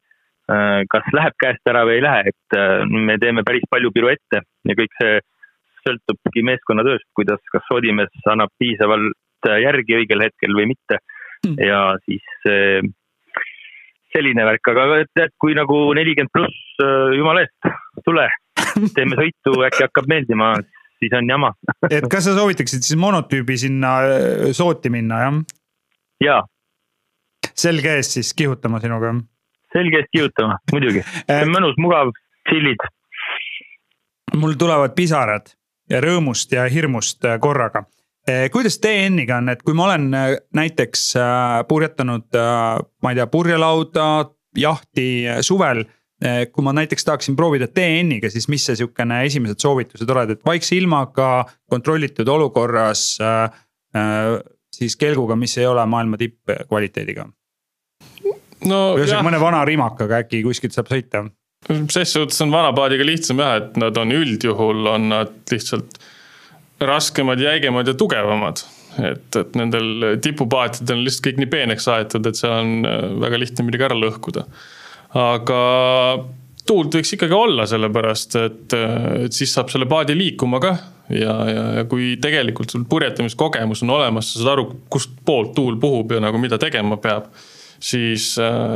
[0.52, 2.58] Äh, kas läheb käest ära või ei lähe, et
[2.91, 5.20] me teeme päris palju piruette ja kõik see
[5.86, 11.02] sõltubki meeskonnatööst, kuidas, kas Odimees annab piisavalt järgi õigel hetkel või mitte.
[11.41, 11.56] Hmm.
[11.58, 12.26] ja siis
[14.16, 16.78] selline värk, aga tead, kui nagu nelikümmend pluss,
[17.18, 17.72] jumala eest,
[18.05, 18.28] tule,
[18.95, 20.53] teeme sõitu, äkki hakkab meeldima,
[21.01, 21.51] siis on jama
[21.89, 25.39] et kas sa soovitaksid siis monotüübi sinna äh, sooti minna, jah?
[26.24, 26.41] jaa.
[27.53, 29.14] selge ees siis kihutama sinuga?
[29.74, 32.14] selge ees kihutama, muidugi, see on mõnus, mugav,
[32.49, 32.86] chill'id.
[34.38, 35.53] mul tulevad pisarad
[35.91, 38.01] ja rõõmust ja hirmust äh, korraga äh,
[38.53, 40.09] kuidas TN-iga on, et kui ma olen
[40.57, 41.07] näiteks
[41.69, 44.05] purjetanud, ma ei tea, purjelauda,
[44.57, 45.07] jahti
[45.45, 45.86] suvel
[46.21, 50.43] Eh, kui ma näiteks tahaksin proovida TN-iga, siis mis see sihukene esimesed soovitused oled, et
[50.45, 53.15] vaikse ilmaga, kontrollitud olukorras
[54.71, 57.25] siis kelguga, mis ei ole maailma tippkvaliteediga.
[58.69, 61.25] no ühesõnaga mõne vana rimakaga äkki kuskilt saab sõita
[61.91, 65.97] ses suhtes on vanapaadiga lihtsam jah, et nad on üldjuhul on nad lihtsalt
[66.88, 68.63] raskemad, jäigemad ja tugevamad.
[68.99, 73.39] et, et nendel tipupaatidel on lihtsalt kõik nii peeneks aetud, et seal on äh, väga
[73.39, 74.47] lihtne midagi ära lõhkuda
[75.17, 75.59] aga
[76.67, 78.75] tuult võiks ikkagi olla, sellepärast et,
[79.25, 80.75] et siis saab selle paadi liikuma ka.
[81.11, 85.79] ja, ja, ja kui tegelikult sul purjetamiskogemus on olemas, sa saad aru, kust poolt tuul
[85.82, 87.32] puhub ja nagu mida tegema peab.
[87.82, 88.36] siis,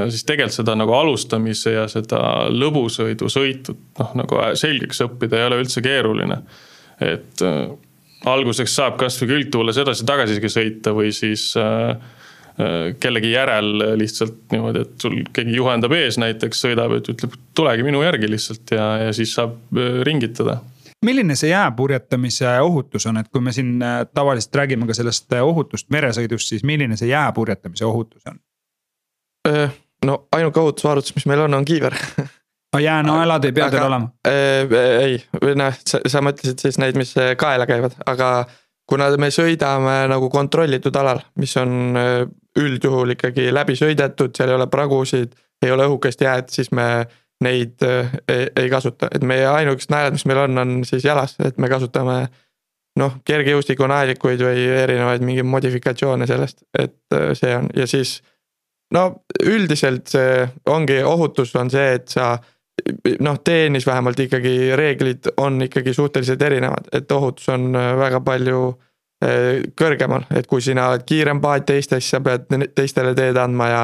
[0.10, 5.62] siis tegelikult seda nagu alustamise ja seda lõbusõidu sõitu noh, nagu selgeks õppida ei ole
[5.64, 6.42] üldse keeruline.
[7.00, 7.68] et äh,
[8.26, 11.96] alguseks saab kasvõi külgtuules edasi-tagasi sõita või siis äh,
[12.60, 17.84] Äh, kellegi järel lihtsalt niimoodi, et sul keegi juhendab ees näiteks, sõidab, et ütleb, tulegi
[17.84, 20.62] minu järgi lihtsalt ja, ja siis saab äh, ringitada.
[21.04, 25.92] Milline see jääpurjetamise ohutus on, et kui me siin äh, tavaliselt räägime ka sellest ohutust
[25.92, 28.40] meresõidust, siis milline see jääpurjetamise ohutus on?
[30.06, 31.94] no ainuke ohutusvarutus, mis meil on, on kiiver
[32.76, 34.12] aga jäänaelad ei pea teil olema?
[34.28, 38.30] ei, või noh, sa, mõtlesid siis neid, mis kaela käivad, aga
[38.86, 41.96] kuna me sõidame nagu kontrollitud alal, mis on
[42.60, 45.34] üldjuhul ikkagi läbi sõidetud, seal ei ole pragusid,
[45.66, 47.08] ei ole õhukest jääd, siis me
[47.44, 51.36] neid äh, ei, ei kasuta, et meie ainukesed naelad, mis meil on, on siis jalas,
[51.44, 52.20] et me kasutame
[53.00, 58.22] noh, kergejõustikunaelikuid või erinevaid mingeid modifikatsioone sellest, et äh, see on ja siis.
[58.94, 62.38] no üldiselt see ongi, ohutus on see, et sa
[63.20, 68.66] noh, teenis vähemalt ikkagi reeglid on ikkagi suhteliselt erinevad, et ohutus on äh, väga palju
[69.24, 73.84] Äh, kõrgemal, et kui sina oled kiirem paat teistest, sa pead teistele teed andma ja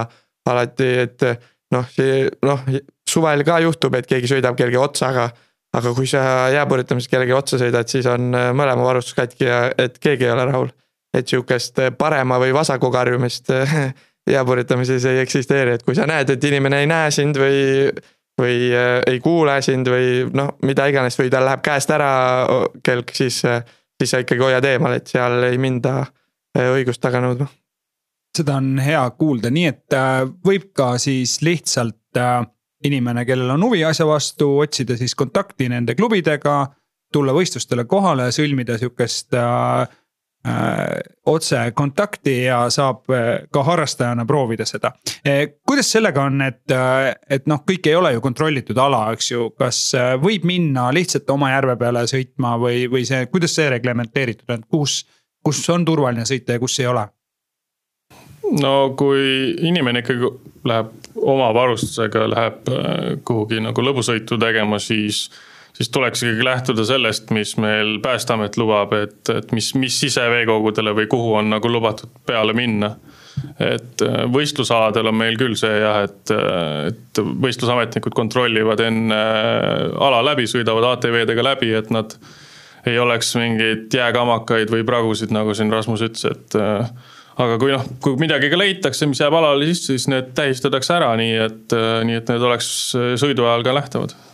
[0.52, 1.24] alati, et
[1.72, 2.66] noh, see noh,
[3.08, 5.30] suvel ka juhtub, et keegi sõidab kellegi otsa, aga.
[5.72, 9.96] aga kui sa jääpurjetamises kellegi otsa sõidad, siis on äh, mõlema varustus katki ja et
[10.04, 10.72] keegi ei ole rahul.
[11.16, 13.50] et sihukest äh, parema või vasaku karjumist
[14.36, 17.88] jääpurjetamises ei eksisteeri, et kui sa näed, et inimene ei näe sind või
[18.39, 18.71] või
[19.07, 22.11] ei kuule sind või noh, mida iganes või tal läheb käest ära
[22.84, 23.41] kelk, siis
[24.01, 27.47] siis sa ikkagi hoiad eemal, et seal ei minda äh, õigust taga nõudma.
[28.38, 32.41] seda on hea kuulda, nii et äh, võib ka siis lihtsalt äh,
[32.88, 36.59] inimene, kellel on huvi asja vastu, otsida siis kontakti nende klubidega.
[37.11, 39.36] tulla võistlustele kohale, sõlmida sihukest
[41.26, 43.04] otse kontakti ja saab
[43.54, 44.89] ka harrastajana proovida seda.
[45.68, 46.74] kuidas sellega on, et,
[47.30, 49.84] et noh, kõik ei ole ju kontrollitud ala, eks ju, kas
[50.24, 55.04] võib minna lihtsalt oma järve peale sõitma või, või see, kuidas see reglementeeritud on, kus,
[55.46, 57.06] kus on turvaline sõita ja kus ei ole?
[58.60, 60.34] no kui inimene ikkagi
[60.68, 60.89] läheb
[61.22, 62.74] oma varustusega, läheb
[63.28, 65.28] kuhugi nagu lõbusõitu tegema, siis
[65.74, 71.07] siis tuleks ikkagi lähtuda sellest, mis meil Päästeamet lubab, et, et mis, mis siseveekogudele või
[71.11, 72.95] kuhu on nagu lubatud peale minna.
[73.59, 76.34] et äh, võistlusaladel on meil küll see jah, et,
[76.91, 82.17] et võistlusametnikud kontrollivad enne äh, ala läbi, sõidavad ATV-dega läbi, et nad
[82.86, 86.91] ei oleks mingeid jääkamakaid või pragusid, nagu siin Rasmus ütles, et äh,
[87.39, 91.13] aga kui noh, kui midagi ka leitakse, mis jääb alale sisse, siis need tähistatakse ära,
[91.17, 91.78] nii et,
[92.09, 92.74] nii et need oleks
[93.22, 94.30] sõidu ajal ka nähtavad Äh,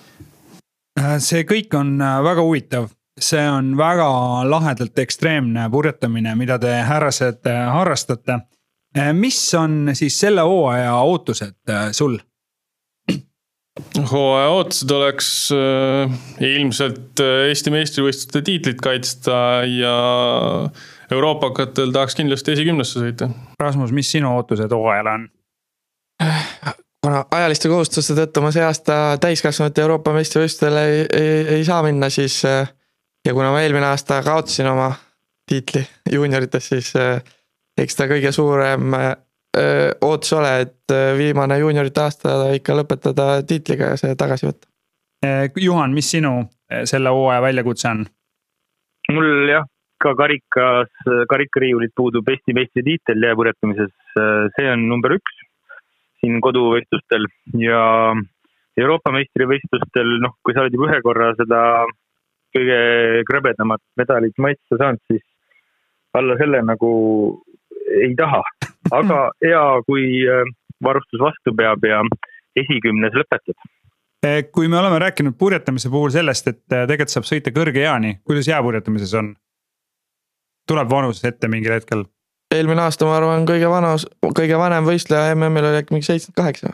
[1.23, 4.07] see kõik on äh, väga huvitav, see on väga
[4.49, 8.41] lahedalt ekstreemne purjetamine, mida te härrased äh, harrastate.
[9.13, 12.17] mis on siis selle hooaja ootused sul?
[14.11, 19.95] hooaja ootused oleks äh, ilmselt Eesti meistrivõistluste tiitlit kaitsta ja
[21.11, 23.29] euroopakatel tahaks kindlasti esikümnesse sõita.
[23.61, 25.29] Rasmus, mis sinu ootused hooajale on?
[27.08, 32.10] Kuna ajaliste kohustuste tõttu ma see aasta täiskasvanute Euroopa meistrivõistlustel ei, ei, ei saa minna,
[32.12, 32.41] siis.
[32.43, 34.89] ja kuna ma eelmine aasta kaotasin oma
[35.47, 36.91] tiitli juuniorites, siis
[37.78, 44.01] eks ta kõige suurem öö, ootus ole, et viimane juuniorite aasta ikka lõpetada tiitliga ja
[44.01, 44.68] see tagasi võtta.
[45.64, 46.41] Juhan, mis sinu
[46.84, 48.05] selle hooaja väljakutse on?
[49.16, 49.64] mul jah,
[50.03, 50.91] ka karikas,
[51.32, 53.93] karikariiulit puudub Eesti meistritiitel jääpurjetamises,
[54.60, 55.46] see on number üks
[56.22, 57.28] siin koduvõistlustel
[57.61, 57.82] ja
[58.78, 61.61] Euroopa meistrivõistlustel, noh, kui sa oled juba ühe korra seda
[62.55, 62.78] kõige
[63.28, 65.24] krõbedamat medalit maitsta saanud, siis
[66.18, 66.91] alla selle nagu
[68.03, 68.43] ei taha.
[68.91, 70.45] aga hea, kui äh,
[70.84, 72.03] varustus vastu peab ja
[72.57, 73.57] esikümnes lõpetad.
[74.26, 78.18] Eh, kui me oleme rääkinud purjetamise puhul sellest, et äh, tegelikult saab sõita kõrge eani,
[78.26, 79.36] kuidas jääpurjetamises on?
[80.68, 82.01] tuleb vanus ette mingil hetkel?
[82.55, 86.73] Eelmine aasta, ma arvan, kõige vanus, kõige vanem võistleja MM-il oli äkki mingi seitsekümmend kaheksa.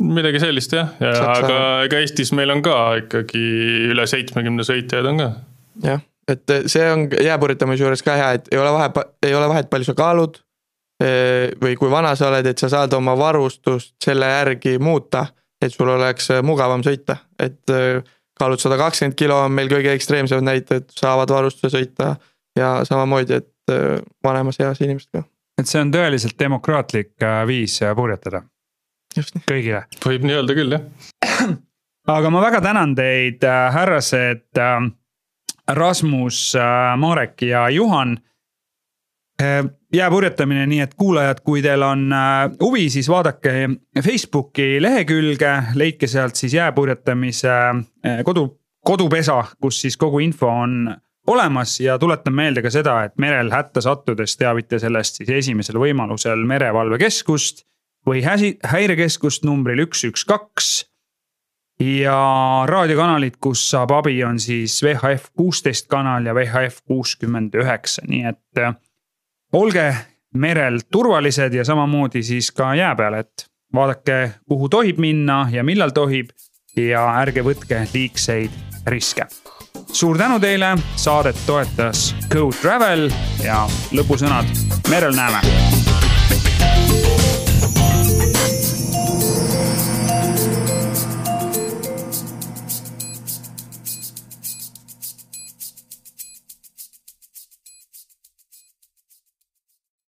[0.00, 1.46] midagi sellist jah, ja Saksa...
[1.46, 3.42] aga ega Eestis meil on ka ikkagi
[3.92, 5.32] üle seitsmekümne sõitjaid on ka.
[5.86, 9.70] jah, et see on jääpurjetamise juures ka hea, et ei ole vahe, ei ole vahet,
[9.72, 10.40] palju sa kaalud.
[11.00, 15.22] Eh, või kui vana sa oled, et sa saad oma varustust selle järgi muuta,
[15.56, 18.02] et sul oleks mugavam sõita, et eh,
[18.36, 22.10] kaalud sada kakskümmend kilo on meil kõige ekstreemsemad näitajad, saavad varustuse sõita
[22.56, 23.48] ja samamoodi, et
[24.24, 25.24] vanemas eas inimesed ka.
[25.60, 28.42] et see on tõeliselt demokraatlik äh, viis äh, purjetada.
[29.48, 29.84] kõigile.
[30.04, 31.50] võib nii öelda küll, jah.
[32.16, 34.60] aga ma väga tänan teid, härrased
[35.70, 36.40] Rasmus,
[36.98, 38.16] Marek ja Juhan
[39.94, 42.10] jääpurjetamine, nii et kuulajad, kui teil on
[42.60, 43.68] huvi, siis vaadake
[44.04, 47.54] Facebooki lehekülge, leidke sealt siis jääpurjetamise
[48.26, 48.44] kodu,
[48.84, 50.90] kodupesa, kus siis kogu info on
[51.30, 56.44] olemas ja tuletan meelde ka seda, et merel hätta sattudes teavita sellest siis esimesel võimalusel
[56.48, 57.64] merevalvekeskust
[58.06, 60.70] või häirekeskust numbril üks, üks, kaks.
[61.80, 62.16] ja
[62.68, 68.60] raadiokanalid, kus saab abi, on siis VHF kuusteist kanal ja VHF kuuskümmend üheksa, nii et
[68.60, 68.74] äh,
[69.52, 69.86] olge
[70.34, 75.94] merel turvalised ja samamoodi siis ka jää peal, et vaadake, kuhu tohib minna ja millal
[75.96, 76.34] tohib
[76.76, 79.26] ja ärge võtke liigseid riske
[79.92, 83.10] suur tänu teile, saadet toetas Go Travel
[83.44, 84.46] ja lõpusõnad,
[84.88, 85.89] merel näeme